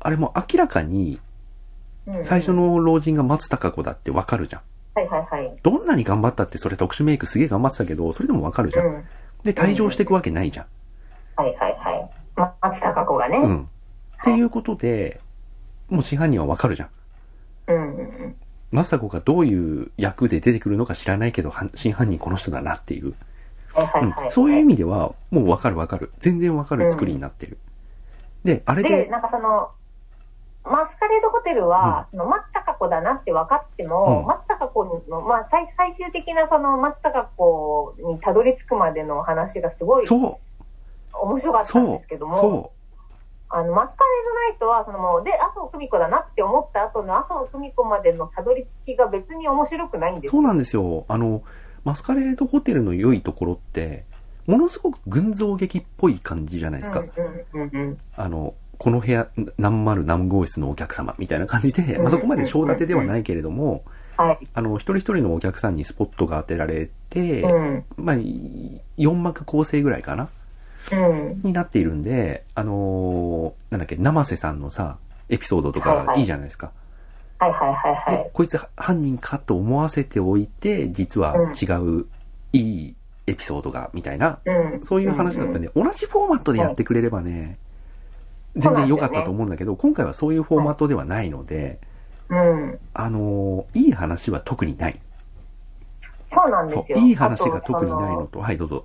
[0.00, 1.20] あれも明らかに
[2.24, 4.62] 最初、の老人が松たか子だってわかるじゃん。
[4.94, 5.56] はいはいはい。
[5.62, 8.82] どんなに頑張ったってそれ特殊メイクすげえ頑張ってたけど、それでもわかるじゃ。
[8.82, 9.04] うんん。
[9.44, 10.66] で、退場していくわけないじゃん。
[11.36, 12.10] はいはいはい。
[12.34, 13.38] ま、松たか子がね。
[13.38, 13.62] うん。
[13.62, 15.20] っていうことで、
[15.88, 16.88] もう真犯人はわかるじゃん。
[17.68, 18.36] うんうんうん。
[18.70, 23.14] マサコがどういう役で出てくるのか知らないけど、は真犯人この人だなっていう。
[23.72, 24.24] はいはいはい。
[24.26, 26.12] うん、そういう意味では、もうわかるわかる。
[26.18, 27.58] 全然わかる作りになってる。
[28.44, 29.70] で、あれで、で、なんかその、
[30.70, 42.72] マスカレードホテルは、その松たか子だなって分かっても、うん松たか子の、まあ最、最終的なその松たか子にたどり着くまでの話がすごいそう、面白かったんですけど、も、そ
[43.50, 51.06] あの、マスカレードナイトは、そのもう、で、麻生久美子だなって思った後の麻生久美子までのたどり着きが別に面白くないんでう、すそうなんですよ。
[51.08, 51.42] あの、
[51.84, 54.04] マスカレードホテルの良いところって、
[54.46, 57.00] ものすごく群像劇っぽい感じじゃないですか。
[57.00, 57.98] うんうんうんうん。
[58.16, 63.84] あの、この部屋、何丸何号室のお客様みたいな感じで、まあ、そこまで章立てではないけれども、
[64.16, 64.48] はい。
[64.54, 67.84] あの、一人一人のお客さんにスポットが当てられて、うん。
[67.96, 70.28] まあ、4幕構成ぐらいかな
[70.92, 71.40] うん。
[71.42, 74.98] になっているんで、あのーなんだっけ、生瀬さんのさ、
[75.28, 76.72] エピソードとはいはいかいいじゃないですか。
[77.38, 78.30] はいはいはいはでい。
[78.32, 82.06] こいつ犯人かと思わせておいて、実は違う、
[82.52, 82.94] いい
[83.28, 84.80] エピソードが、みたいな、うん。
[84.84, 87.58] そういう話だったんで、同じフォーマットでやってくれればね、
[88.58, 91.78] 全然良かったと思うんだけど、今回はそういうフォーマットではないので、
[92.28, 92.78] うん。
[92.92, 95.00] あのーいい話は特にない。
[96.30, 96.98] そうなんですよ。
[96.98, 98.84] いい話が特にないのそと、はい、どうぞ。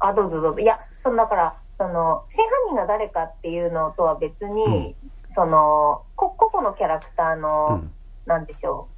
[0.00, 0.60] あ、どうぞどうぞ。
[0.60, 4.96] いや、そのだから、その、真犯人が誰かっていうのとは別に、
[5.34, 7.90] その、こ個々のキャラクターうの、ん。
[8.26, 8.88] なんでしょ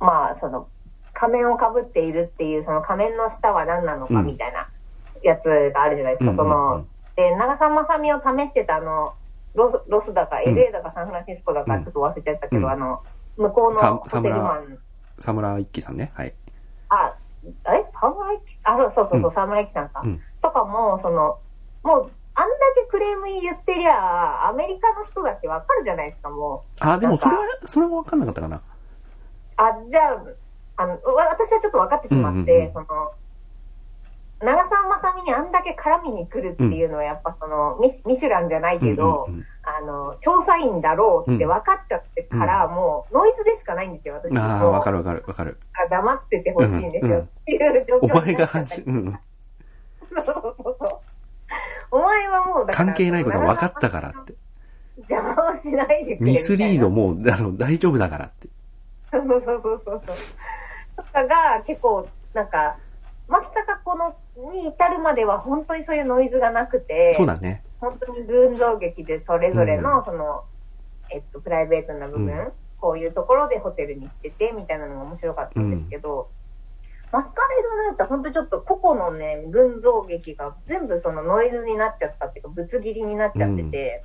[0.00, 0.04] う。
[0.04, 0.68] まあ、その、
[1.14, 4.68] 仮面をかぶっているっていう、その仮面の下は何なのかうんみたいな
[5.22, 6.30] やつがあるじゃないですか。
[6.30, 6.84] うんその、
[7.20, 9.14] で、長澤まさみを試してたあの、
[9.54, 13.02] ロスロスだか、うん LA だかサンフランシスコだか、うんちょっと忘れちゃったけど、うんあの、
[13.36, 14.78] 向こうさのホテルマン、
[15.18, 16.12] 沢村一樹さんね。
[16.14, 16.34] はい。
[16.88, 17.14] あ、
[17.64, 17.84] あれ？
[17.92, 20.00] 沢村一樹あ、そうそうそうそう、うん沢村一樹さんか。
[20.02, 21.38] うんとかも、その、
[21.82, 26.84] もう、あんだけクレーム言ってりゃ、アメリカの人だってわかるじゃないですか、もう。
[26.84, 28.62] あ、でもそれはそれは分かんなかったかな。
[29.58, 30.22] あ、じゃあ、
[30.82, 32.86] あの、わ私はちょっと分かってしまって、うんうんうんその、
[34.42, 45.58] 長澤まさみにあんだけ絡みに来るっていうのは、やっぱその、ミシミシュランじゃないけど、うんうんあの、調査員だろうって分かっちゃってから、もう、ノイズでしかないんですよ、私うん、ああ、分かる分かる分かる。
[45.74, 48.50] あ黙っててほしいんですよ、うんうんっていう状況お前が
[48.86, 49.18] うん。
[50.14, 50.98] そうそうそう。
[51.90, 54.34] お前はもうだから関係ないことが分かったからって。
[54.96, 56.32] 邪魔をしないでくれ。
[56.32, 58.48] ミスリードも、あの、大丈夫だからって。
[59.10, 60.16] そうそうそうそうそう。
[60.96, 62.76] とかが結構、なんか、
[63.30, 64.16] 牧高子の
[64.52, 67.62] に至るまでは本当にそういうノイズがなくて、そうだね。
[67.78, 70.44] 本当に群像劇でそれぞれうの、その、
[71.10, 72.52] えっと、プライベートな部分、うん。
[72.80, 76.28] こういうところでホテルに来てて、みたいなのが面白かったんですけど、
[77.12, 84.04] マスカレードナイトは本当にちょっと個々のね、群像劇が全部そのノイズになっちゃったっていうか、ぶつ切りになっちゃってて、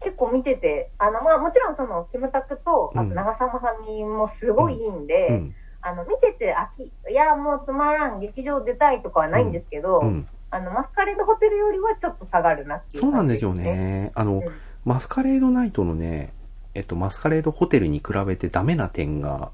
[0.00, 3.14] 結構見てて、あの、まあもちろんその、キムタクと、あとうん。
[3.14, 5.54] 長澤まさみもすごいいいんで、うん。
[5.86, 10.28] あの、見てて飽き、いや、もうつまらん、劇場出たいとかはないんですけど、うん。
[10.50, 14.10] あの、マスカレードホテルよりはちょっと下がるなっていうそうなんですよね。
[14.14, 14.42] あのうん、
[14.84, 16.32] マスカレードナイトのね、
[16.74, 19.50] えっと、マスカレードホテルに比べてダメな点が、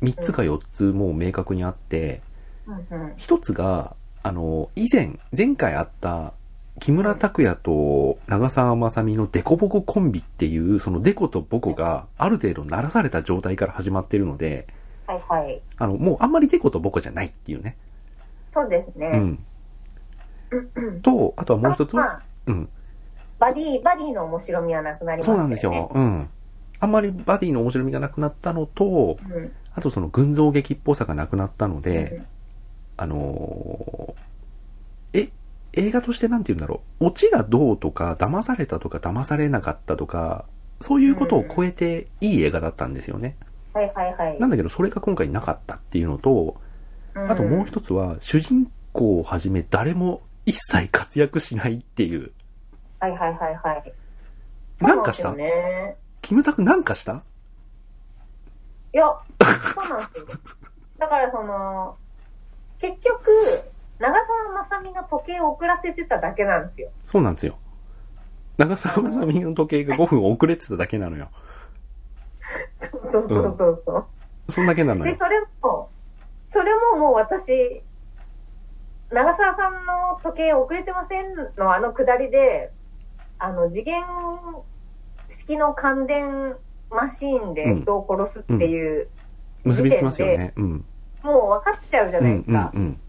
[0.00, 2.22] 3つか4つもう明確にあって、
[2.66, 3.12] うんうん。
[3.18, 6.32] 1つが、あの、以前、前回あった、
[6.80, 14.66] 木村拓哉と長澤まさみのデコボココンビっていう、そのデコとボコがある程度鳴らされた状態から始まってるので、
[15.06, 15.60] はいはい。
[15.76, 17.76] あの、もうあんまりデコとボコじゃないっていうね。
[18.52, 19.10] そうですね。
[19.14, 21.00] うん。
[21.02, 22.68] と、あとはもう一つは、まあ、うん。
[23.38, 25.32] バディ、バディの面白みはなくなりましね。
[25.32, 25.90] そうなんですよ。
[25.92, 26.28] うん。
[26.80, 29.52] あんまりバディの面白みがなくなったのと、うん。
[29.74, 32.26] あとその群像劇っぽさがなくなったのうで、ん
[32.96, 35.30] あのーえ、
[35.72, 37.06] 映画としてなんて言うんだろう。
[37.06, 40.44] オチがどうとか、騙されたとか、騙されなかったとか、
[40.80, 43.36] そういうことを超えていい映画だったんですよね。
[43.74, 44.40] はいはいはい。
[44.40, 46.56] なんだけど、それが今回なかったっていうのと、
[47.14, 52.32] うんあともう一つは、主人公をはじめ誰も一切活躍しないっていう。
[52.98, 53.92] はいはいはいはい。
[54.80, 55.32] なんかした？
[56.22, 57.22] キムタクなんかした？
[58.92, 60.26] いや、そうなんですよ。
[60.98, 61.96] だからその、
[62.80, 63.62] 結局、
[64.00, 66.90] 長澤まさみの時計を遅らせてただけなんですよ。
[67.04, 67.58] そうなんですよ。
[68.58, 71.30] 長澤まさみの時計が5分遅れてただけなのよ。
[73.14, 73.92] そうそうそうそ
[74.48, 74.52] う。
[74.52, 75.16] そんだけなので、よ。
[75.16, 75.90] それも、
[76.50, 77.82] それももう私、
[79.10, 82.72] 長澤さんの時計遅れてませんのあのくだりで、
[83.38, 84.02] あの次元
[85.28, 86.56] 式の感電
[86.90, 89.08] マシーンで人を殺すっていう、
[89.62, 90.52] 結びつきますよね。
[90.56, 90.84] うん。
[91.22, 92.52] もう分かっちゃうじゃうないですか。
[92.52, 93.00] んうんうん。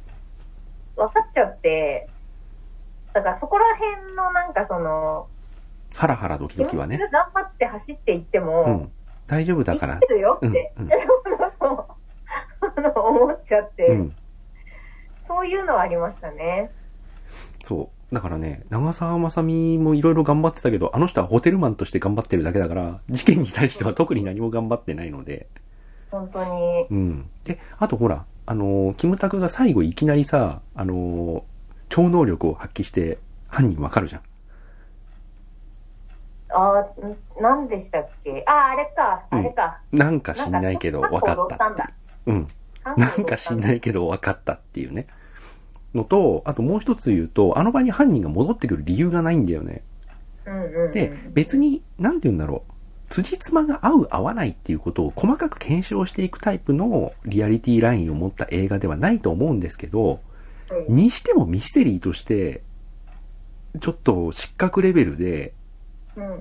[0.95, 2.09] 分かっちゃって、
[3.13, 5.27] だからそこら辺のなんかその、
[5.95, 6.97] ハラハラドキドキはね。
[7.11, 8.91] 頑張って走っていっても、うん。
[9.27, 10.07] 大丈夫だ生からき。
[10.07, 10.89] てるよって、うん
[12.77, 14.15] あの 思っちゃって、うん。
[15.27, 16.71] そういうのはありましたね。
[17.63, 18.13] そう。
[18.13, 25.47] だからね、長澤まさみもいろいろ頑張ってたけど、あの人はホテルマンとして頑張ってるだけだから、事件に対しては特に何も頑張ってないので。
[26.11, 26.85] 本当に。
[26.91, 27.29] うん。
[27.43, 31.41] で、あとほら、あのーキムタクが最後いきなりさ、あのー
[31.89, 34.21] 超能力を発揮して犯人わかるじゃん。
[36.55, 36.87] あ
[37.41, 38.43] 何でしたっけ？
[38.47, 39.81] ああ、あれか、うんあれか。
[39.91, 41.87] なんか知んないけどなんわかったっ
[42.27, 42.31] う。
[42.31, 42.47] うん。
[42.97, 45.07] なんか知んないいけど分かったっていうね。
[45.93, 49.83] のと、あともう一つ言うと、あの場に犯人が戻ってくる理由がないんだよね。
[50.45, 52.71] うんうんうん、で、別に、なんて言うんだろう。
[53.09, 60.21] 辻褄が合う合わないっていうことを細かく検証していくタイプのリアリティラインを持った映画ではないと思うんですけど、
[60.69, 62.63] うんにしてもミステリーとして、
[63.79, 65.53] ちょっと失格レベルでうん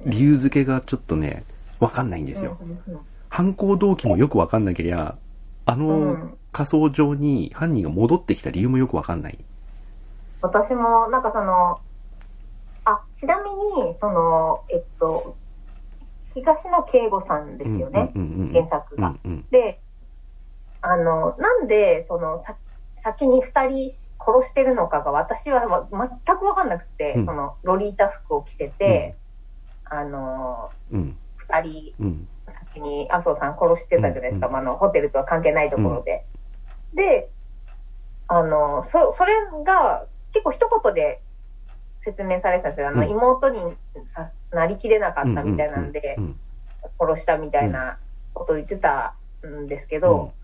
[0.06, 1.44] 理由付けがちょっとね、
[1.80, 2.58] わかんないんですよ。
[3.28, 5.16] 犯行動機もよくわかんなけりゃ、
[5.66, 9.38] あうのん仮想上に犯人が戻ってきた理由もよくわかんない。
[10.40, 11.80] 私も、なんかその、
[12.84, 15.36] あ、ちなみに、その、えっと、
[16.34, 18.12] 東野圭吾さんですよね、
[18.52, 19.08] 原作が。
[19.08, 19.46] うんうん。
[19.50, 19.80] で、
[20.82, 22.56] あの、なんで、その、さ
[22.96, 25.88] 先に二人殺してるのかが私はわ
[26.26, 29.16] 全くわかんなくて、うんその、ロリータ服を着せて、
[29.98, 31.16] あの、うん。
[31.36, 32.28] 二人うん。
[32.48, 36.26] 先に麻生さん殺してたじゃないですか、うんまああの、ホテルとは関係ないところで。
[36.94, 37.30] で、
[38.28, 39.32] あの、そ、それ
[39.64, 41.22] が結構一言で
[42.00, 42.88] 説明されてたんですよ。
[42.88, 43.60] あの、うん妹に
[44.14, 46.40] さなりきれなかったみたいなんでう、ん
[47.00, 47.98] 殺したみたいな
[48.34, 49.16] ことを言ってた
[49.46, 50.34] んですけど、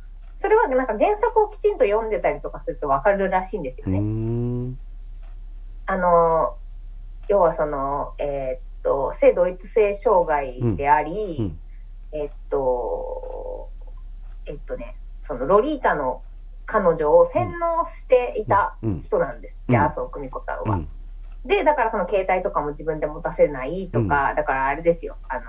[0.41, 4.77] それはなんか原作をきちんと読んでたりとかするとわかるらしいんですよね。
[5.87, 6.57] あの、
[7.29, 11.45] 要はその、えーっと、性同一性障害であり、うん。
[11.47, 11.61] うん
[12.13, 13.69] えっと、
[14.47, 16.23] えっとね、そのロリータの
[16.67, 19.03] 彼女を洗脳していたうん。
[19.03, 19.57] 人なんです。
[19.63, 20.77] って、うん麻生久美子さんは。
[20.77, 20.89] うん。
[21.45, 25.43] で、だからその携帯とかも自分で持たせないとか、だからあれですよ、あの、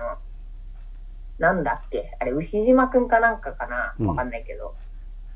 [1.38, 3.64] なんだっけ、あれ、牛島くんかなんかか
[3.98, 4.06] うん。
[4.06, 4.76] なわかんないけど、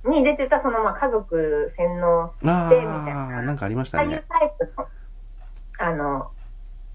[0.05, 4.25] に出てたそのまあ家族洗脳してみあたいあ、な、なんかありましたああいうね。
[4.29, 4.87] タイプの、
[5.81, 6.31] あの、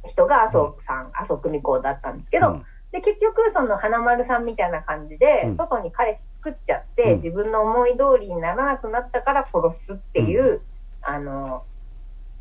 [0.08, 2.66] 人が麻生さん、麻生久美子だったんですけど、うん。
[2.92, 5.58] で、結局、その花丸さんみたいな感じで、うん。
[5.58, 7.16] 外に彼氏作っちゃって、うん。
[7.18, 10.62] 自分の思い通りにならなくなったから殺すっていう、
[11.02, 11.64] あの、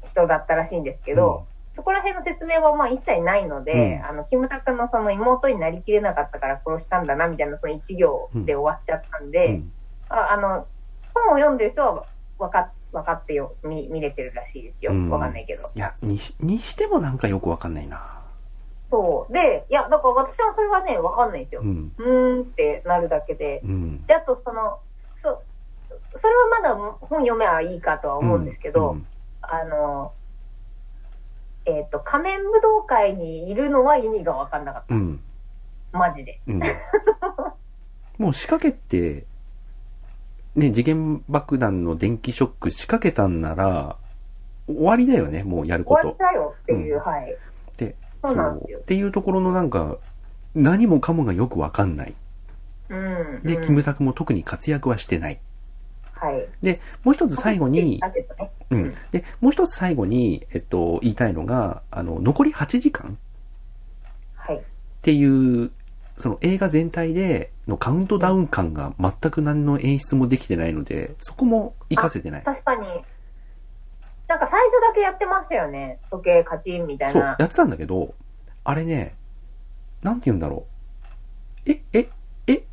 [0.05, 4.07] 人だったらしいんですけど、そこら辺の説明はまあ一切ないので、うん。
[4.07, 9.73] あの、キムタクのその妹になりきれなかったから殺したんだな、みたいなその一行で終わっちゃったんで、うん。
[10.09, 10.67] ああの、
[11.15, 12.07] 本を読んでる人は
[12.39, 14.93] 分か分かってよ、見、見れてるらしいですよ。
[14.93, 15.71] うんわかんないけど。
[15.75, 18.21] いや、にし、にしてもなんかよくわかんないな。
[18.91, 19.33] そう。
[19.33, 21.65] で、いや、だから私はそれはね、わかんないんですよう。
[21.65, 21.93] ん。
[21.97, 23.61] うーんってなるだけで。
[23.65, 24.07] うん。
[24.07, 24.79] で、あとその、
[25.15, 25.43] そ、
[26.17, 29.07] それはまだ本読めばいいかとは思うんですけど、うん
[29.43, 30.13] あの、
[31.65, 34.95] えっ、と、仮面武道会にいるのは意味がわかんなかった。
[34.95, 35.21] うん。
[35.93, 36.41] マジで。
[36.47, 36.63] うん。
[38.19, 39.27] もう仕掛けて、
[40.61, 43.97] ね、次元爆弾の電気ショック仕掛けたんなら、
[44.67, 46.03] 終わりだよね、もうやること。
[46.03, 47.37] 終わりだよっていう、はい。
[47.79, 48.83] で、そうなんですよっ。
[48.83, 49.97] ていうところのなんか、
[50.55, 52.15] 何もかもがよくわかんない。
[52.91, 53.41] うん。
[53.43, 55.41] で、うんキムタクも特に活躍はしてない。
[56.13, 56.47] はい。
[56.61, 58.03] で、もう一つ最後に。
[58.69, 58.95] うん。
[59.13, 63.17] で、もう一つ最後に、えっと、言いたいのが、あの、残り8時間
[64.35, 64.57] はい。
[64.57, 64.61] っ
[65.01, 65.71] ていう、
[66.19, 72.43] その映画全体でのカウントダウン感が全く何の演出もできてないので、そこも活かせてない。
[72.43, 72.87] 確かに。
[74.29, 75.99] なんか最初だけやってましたよね。
[76.11, 77.37] 時計カチンみたいそう、な。
[77.39, 78.15] やってたんだけど、
[78.63, 79.15] あれね、
[80.03, 80.67] なんて言うんだろ
[81.67, 81.71] う。
[81.71, 82.09] え、え、
[82.47, 82.65] え、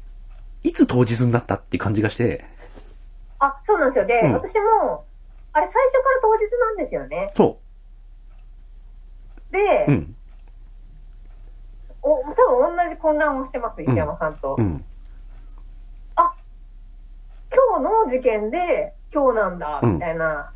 [0.64, 2.45] いつ当日になったって感じがして、
[3.39, 4.06] あ、そうなんですよ。
[4.06, 5.06] で、うん私も、
[5.54, 7.32] あれ最初から当日なんですよね。
[7.34, 7.60] そ
[9.52, 10.16] で、う、うん、
[12.10, 14.55] お多分同じ混乱をしてます、石山さんと。
[14.58, 14.84] うん、
[17.53, 20.51] 今日の事件で、今日なんだ、うんみたいな、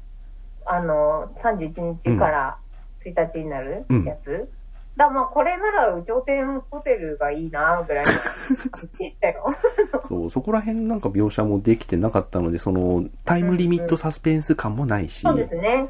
[0.65, 2.57] あの、31日から
[3.03, 4.49] 1日になるうんやつ。
[4.97, 8.11] だまあ、これなら、有頂天ホテルがいいな、ぐらいの。
[10.07, 15.87] そう、そこら辺なんか描写もできてなかったので、その、タイムリミットサスペンス感もないし、そうですね。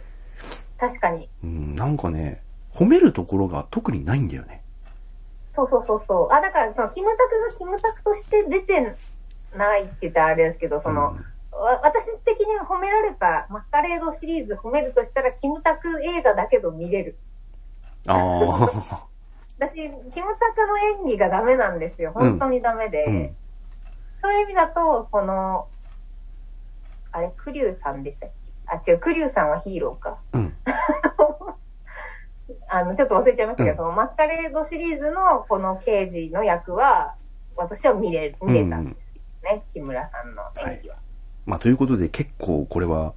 [0.78, 1.30] 確かに。
[1.43, 2.41] うん、なんかね、
[2.74, 4.61] 褒めるところが特にないんだよね。
[5.56, 6.34] そうそうそうそう。
[6.34, 8.95] あ、だから、その、キムタクがキムタクとして出て
[9.56, 11.18] ないって言ったらあれですけど、その、
[11.52, 17.18] わ私的に褒められたマスカレードシリーズ褒めるとしたら、キムタク映画だけど見れる。
[18.06, 19.08] うん、あ
[19.60, 19.88] 私、キ
[20.22, 22.12] ムタクの演技がダメなんですよ。
[22.14, 23.06] 本当にダメで。
[23.08, 23.36] あ、うん、
[24.22, 25.68] そういう意味だと、この、
[27.12, 28.30] あれ、クリュウさんでしたっ
[28.86, 28.91] け？
[28.91, 30.18] あ、違う、クリュウさんはヒーローか。
[30.34, 30.56] うん、
[32.74, 37.15] あの、ちょっと忘れちゃいましたけど、うんそのマスカレードシリーズのこの刑事の役は、
[37.57, 39.63] 私は見れ、見れたんですよね。
[39.74, 40.95] 木村さんの演技は。
[41.45, 43.13] まあ、ということで結構これは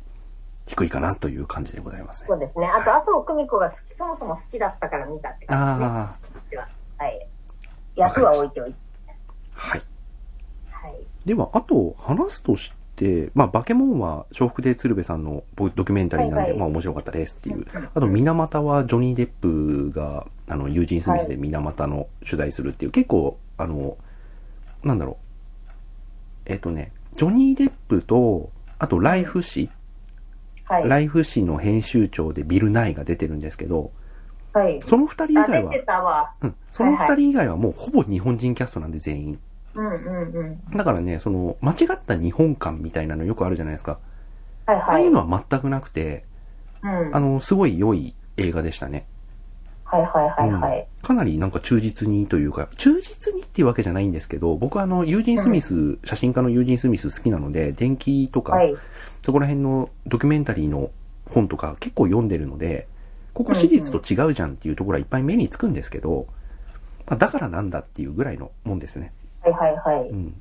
[0.66, 2.28] 低いかなという感じでございますね。
[2.28, 2.66] そうですね。
[2.66, 6.58] あと、麻生久美子が好きそもそも好きだったから見たって感じですね。
[6.58, 6.68] は
[7.04, 7.28] はい。
[7.94, 8.76] 役は置いておいて。
[9.06, 9.12] あ、
[9.54, 9.82] はい。
[10.70, 11.06] はい。
[11.24, 17.66] では、あと話すとして、まあ、バケモンは笑福亭鶴瓶さんのドキュメンタリーなんで、はいはいまあ面白かったですっていう。
[17.94, 23.96] あと、水俣はジョニー・デップが、あの、ユージン・スミスで水俣の取材するっていう、結構、あの、
[24.82, 25.16] なんだろう。
[26.46, 29.70] えっ、とね、ジョニー・デップと、あと、ライフ誌、
[30.64, 30.88] はい。
[30.88, 33.92] ライフ誌の編集長でビル・ナイが出てるんですけど、
[34.52, 34.80] はい。
[34.82, 35.64] その二人以あ、外
[36.04, 36.32] は。
[36.40, 39.40] うん、その二人以外はもうほぼ日本人キャストなんで全員。
[39.74, 40.76] うんうんうん。
[40.76, 43.98] だからね、その、間違った日本感みたいなのよくあるじゃないですか。
[44.66, 44.84] はいはい。
[44.86, 46.24] ああいうのは全くなくて、
[46.82, 47.16] うん。
[47.16, 49.06] あの、すごい良い映画でしたね。
[49.84, 50.88] はいはいはいはい。
[51.02, 58.74] かなりなんか忠実にというか、忠実にっていうわけじゃないんですけど、僕はあの、ユージン・スミス、写真家のユージン・スミス好きなので、電気とか、はい。
[59.22, 60.90] そこら辺のドキュメンタリーの
[61.30, 62.88] 本とか結構読んでるので、
[63.32, 66.26] ここ史実と違うじゃんっていうところはいっぱい目につくんですけど、
[67.06, 69.12] まあ、だからなんだっていうぐらいのもんですね。
[69.44, 70.08] はいはいはい。
[70.08, 70.16] うん。
[70.16, 70.40] うん。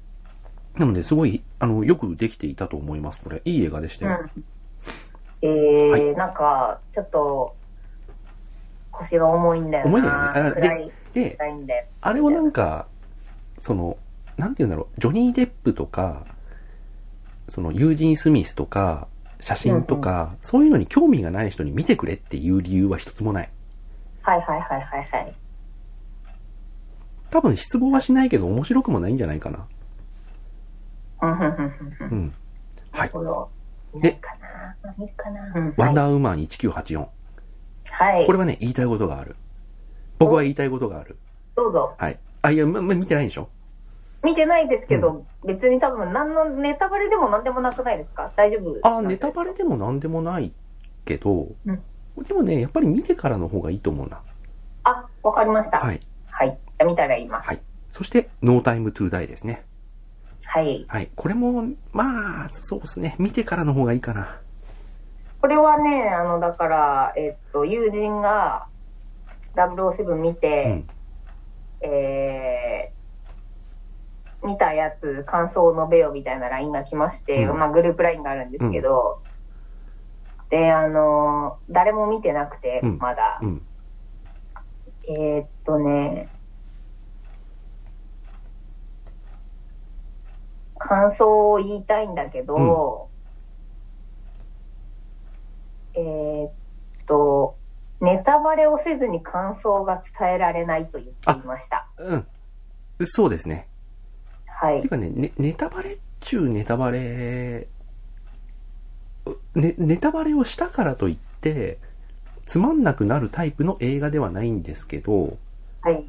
[0.78, 3.22] なので、すごい、あの、よくできていたと思います。
[3.22, 4.20] これ、いい映画でしたよ。
[5.42, 7.56] えー、はいなんか、ちょっと、
[8.92, 9.90] 腰が重いんだよな。
[9.90, 11.86] 重いんだよねあ暗い、で、暗いんだよ。
[12.02, 12.88] あれをなんか、
[13.60, 13.98] その、
[14.38, 16.26] なんて言うんだろう、ジョニー・デップとか、
[17.50, 19.08] その、ユージン・スミスとか、
[19.40, 23.50] 写真とか、そういうのに興味がない人に見てくれっていう理由は一つもない。
[24.22, 25.36] はいはいはいはいはい。
[27.34, 29.66] 多分失望はしないけど面白くもないんじゃないかな。
[31.20, 31.26] う
[32.16, 32.34] ん。
[32.92, 33.10] はい。
[33.10, 33.50] この、
[33.92, 34.36] 見るか
[35.32, 37.08] なワンダーウーマン1984。
[37.90, 38.26] はい。
[38.28, 39.36] これはね、言いたいことがある。
[40.20, 41.18] 僕は言いたいことがある。
[41.56, 41.96] どうぞ。
[41.98, 42.20] はい。
[42.44, 43.50] あ、いや、ま、ま見てないでしょ？
[44.24, 48.32] 見てないですけど、別に多分何のネタバレでも何でもなくないですか？
[48.36, 50.54] 大丈夫あ、ネタバレでもなんでもない
[51.04, 51.82] けど、うん
[52.28, 53.30] でもね、やっぱり見てか？
[53.30, 54.22] らの方がいいと思うな。
[54.84, 55.80] あ、わかりました。。
[55.80, 56.00] はい
[56.84, 56.86] い。
[56.86, 56.86] はい。
[56.86, 57.48] じゃあ見たら言います。
[57.48, 57.60] はい。
[57.92, 59.66] そして、ノータイムトゥーダイですね。
[60.46, 60.86] はい。
[60.88, 61.10] はい。
[61.16, 63.16] これも、まあ、そうですね。
[63.20, 64.40] 見てからの方がいいかな。
[65.42, 68.68] これはね、あの、だから、えっと、友人が
[69.56, 70.90] 007見うてん、。
[71.82, 79.22] えー、見たやつ、感想を述べよみたいな LINE が来まして、うんまあ、グループ LINE があるんですけど、
[80.50, 83.40] で、あの、誰も見てなくて、うんまだ。
[83.42, 83.62] うん。
[85.10, 86.30] えーっとね、
[90.84, 93.10] 感想を言いたいんだけど、
[95.96, 96.52] えーっ
[97.08, 97.56] と、
[98.02, 101.88] ネタバレをせずに感想が伝えられないと言っていました。
[101.98, 102.28] うん。
[103.06, 103.70] そうですね。
[104.46, 104.82] はい。
[104.82, 107.70] てかね、ねネタバレっちゅうネタバレ、
[109.56, 111.78] ね、ネタバレをしたからといって、
[112.42, 115.38] つまんなくなるタイプの映画ではないんですけど、
[115.82, 116.04] はい。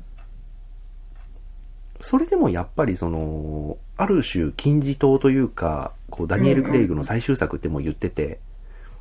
[2.00, 8.40] それでもやっぱりその、ある種金字塔というか、こう、ダニエル・クレイグの最終作ってもう言ってて、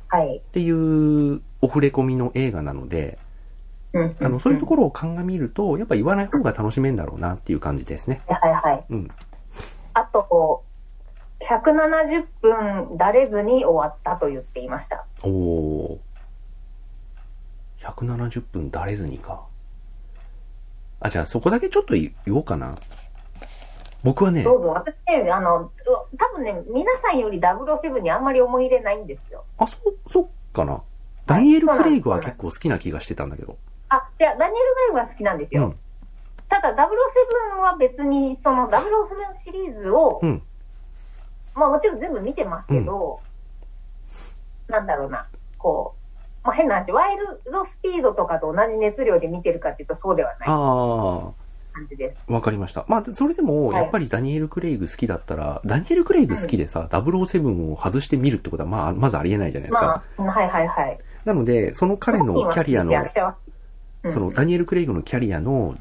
[0.08, 0.36] はい。
[0.36, 3.18] っていうオフレコミの映画なので、
[3.92, 8.22] うんあの、そういうとこころを鑑みると、やっぱ言わない方が楽しめんだろうなっていう感じですね。
[8.28, 8.34] ろ。
[8.34, 8.84] はいはい。
[8.90, 9.08] うん。
[9.94, 10.64] あと、
[11.40, 15.04] 170分だれずに終わったと言っていました。
[15.22, 15.98] おー。
[17.80, 19.44] 170分だれずにか。
[21.00, 22.74] あ、じゃあそこだけちょっと言おうかな。
[24.04, 24.68] 僕はね、どうぞ。
[24.68, 25.72] 私ね、あの、
[26.18, 29.44] 多分ね、皆さんより007にあんまり思い入れないんですよ。
[29.56, 30.82] あ、そ、そっかな。
[31.24, 33.56] ダニエル・クレイグは結構好きな気がしてたんだけど。
[33.88, 35.64] あ、じゃあ、ダニエル・グレイグは好きなんですよ。
[35.64, 35.76] うん。
[36.50, 38.82] ただ、007は別に、その007
[39.42, 40.42] シリーズを、うん。
[41.54, 43.20] まあもちろん全部見てますけど、
[44.68, 45.94] なんだろうな、こ
[46.42, 51.32] う、まあ変な話、ワイルドスピードとかと同じ熱量で見てるかっていうとそうではないあ
[51.74, 52.16] 感じです。
[52.28, 52.84] あ、わかりました。
[52.88, 60.02] まあ、それでも、はいやっぱりダニエル・クレイグ好きだったら、ダニエル・クレイグ好きでさ、007を外して見るってことは、まあ、まずありえないじゃないですか。
[60.16, 60.98] まあ、はいはいはい。
[61.24, 62.92] なので、その彼のキャリアの、
[64.12, 65.76] そのダニエル・クレイグのキャリアの、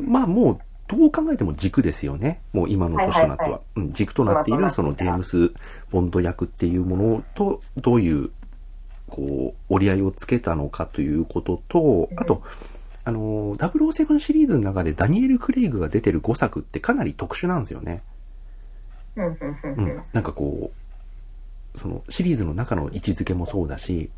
[0.00, 2.40] まあもう、どう考えても軸ですよね。
[2.52, 3.48] もう今の年となっては。
[3.48, 5.52] はいはいはうん、軸となっている、そのジェームス・
[5.90, 8.30] ボンド役っていうものと、どういう、
[9.08, 12.42] こう、折り合いをつけたのかということと、あと、
[13.08, 18.02] あの、007シリーズの中でダニエル・クレイグが出てる5作ってかなり特殊なんですよね。
[19.16, 20.02] うん。
[20.12, 20.72] なんかこ
[21.74, 24.10] う、そのシリーズの中の位置づけもそうだし、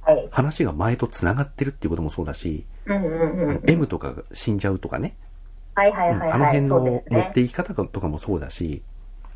[0.00, 0.28] はい。
[0.32, 2.66] 話が前と繋がってるっていうこともそうだし。
[3.64, 5.14] M とかが死んじゃうとかね、
[5.76, 6.32] はいはいはいはい。
[6.32, 8.82] あの辺の持っていき方とかもそうだし、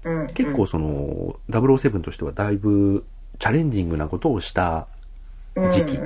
[0.02, 3.04] うんうん結構その、007としてはだいぶ
[3.38, 4.88] チャレンジングなことをした
[5.54, 6.00] 時期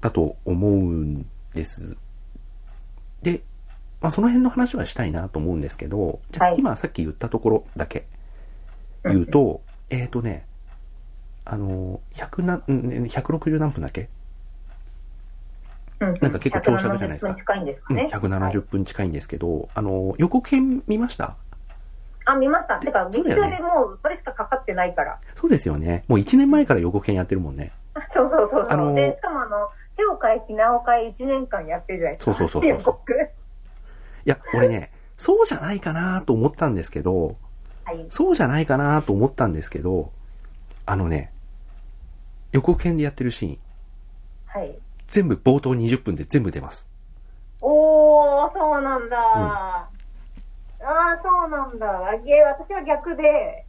[0.00, 1.26] だと思うん
[1.56, 1.96] です。
[3.22, 3.42] で、
[4.00, 8.06] まあその辺の話はしたいなと思うんですけど、じゃ今さっき言ったところだけ
[9.04, 10.46] 言うと、えっ、とね、
[11.44, 14.08] あの、100な、ん160何分だっけ
[15.98, 18.02] うんなんか結構長尺じゃないですか170分近いんですかうん、ね。
[18.02, 21.36] はい170分近いんですけど、あの、予告編見ました？
[22.26, 22.80] あ、見ました。
[22.80, 25.18] てか、劇そうだよね場でもうそれしかかかってないから。
[25.36, 26.04] そうですよね。
[26.08, 27.72] もう1年前から予告編やってるもんね。
[28.10, 28.66] そうそうそうそう。
[28.68, 32.34] あのーで、しかもあの、手を変え、ひなを変え1年間やってるじゃないですか。
[32.34, 33.12] そうそうそうそう
[34.26, 37.36] いや、俺ね、そうじゃないかなと思ったんですけど、
[37.84, 38.06] はい。
[38.10, 40.10] そうじゃないかなと思ったんですけど、
[40.84, 41.32] あのね、
[42.52, 43.58] 予告編でやってるシーン、
[44.46, 44.78] はい。
[45.08, 46.88] 全部冒頭20分で全部出ます。
[47.60, 49.18] おー、そうなんだ。
[49.18, 49.88] あ
[50.82, 51.86] あ、そうなんだ。
[51.86, 53.65] 私は逆で、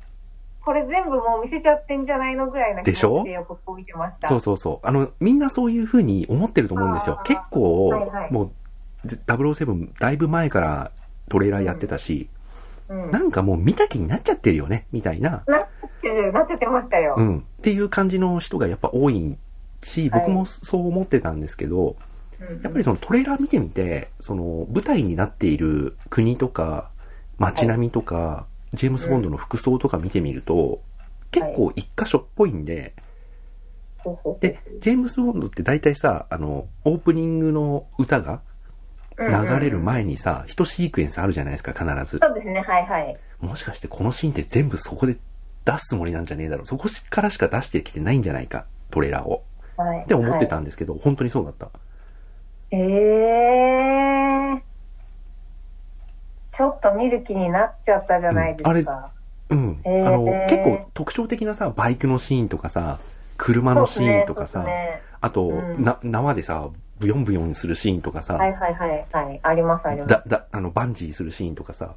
[0.68, 3.20] これ全部もう見せちゃってんじゃないのぐらいな気でしょ？
[3.20, 4.28] 持ちで予告を見てました。
[4.28, 4.86] そうそうそう。
[4.88, 8.52] あの、みんなそういう風に思ってると思うんですよ結構、はいはいも
[9.06, 10.92] う、007だいぶ前から
[11.30, 12.28] トレーラーやってたし、
[12.90, 13.12] うん。
[13.12, 15.68] なんかもう見た気になっちゃってるよね、みたいな、なっ
[16.02, 17.16] てる、なっちゃってましたよ。
[17.18, 17.38] うん。
[17.40, 19.38] っていう感じの人がやっぱ多い
[19.84, 21.96] し、はい僕もそう思ってたんですけど、
[22.42, 26.92] うんやっぱりそのトレーラー見てみて、その舞台になっている国とか
[27.38, 28.46] 街並みとか、
[28.78, 30.82] ジェームス・ボンドの服装とか見てみると、
[31.32, 32.94] 結構一箇所っぽいんで、
[34.40, 38.42] で、ジェームス・ボンドって大体さ、あの、オープニングの歌が
[39.18, 42.20] 流れる前にさ、一シークエンスあるじゃないですか、必ず。
[42.22, 43.18] そうですね、はいはい。
[43.42, 45.18] もしかしてこのシーンって全部そこで
[45.66, 46.66] 出すつもりなんじゃねえだろう。
[46.66, 49.44] そこからしか出してきてないんじゃないか、トレーラーを。
[49.76, 50.00] はい。
[50.00, 51.66] って思ってたはんですけど、本当にそうだった。
[51.66, 51.70] い。
[52.72, 54.67] ええー。
[56.58, 59.12] ちょっと見る気になっちゃったじゃないですか。
[59.50, 59.80] うん。
[59.84, 62.98] へーあの、結構特徴的なさ、バイクのシーンとかさ、
[63.38, 69.40] 車のシーンとかさ、ねあと、うんな、縄でさ、ブヨンブヨンするシーンとかさ、はいはいはいはい。
[69.44, 70.10] ありますあります。
[70.10, 71.94] だ、だ、あの、バンジーするシーンとかさ、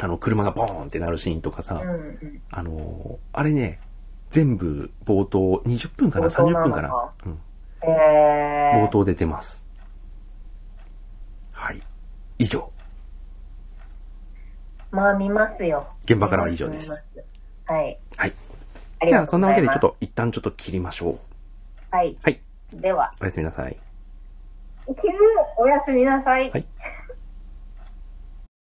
[0.00, 2.42] あの、車がボーンってなるシーンとかさ、うんうん。
[2.50, 3.80] あの、あれね、
[4.30, 7.38] 全部冒頭20分かな冒頭 ?30 なの分かなかうん。
[7.82, 9.62] ええ冒頭で出ます。
[11.52, 11.82] はい。
[12.38, 12.70] 以上。
[14.90, 15.88] まあ見ますよ。
[16.04, 16.90] 現場からは以上です。
[16.90, 17.98] はい。
[18.16, 18.32] はい。
[19.06, 19.80] じゃあ、そんなわけでちょっ。
[19.80, 21.18] と一旦ちょっと切りましょう。
[21.90, 22.16] はい。
[22.22, 22.40] はい。
[22.72, 23.76] では、おやすみなさい。
[25.56, 26.50] おやすみなさい。
[26.50, 26.66] はい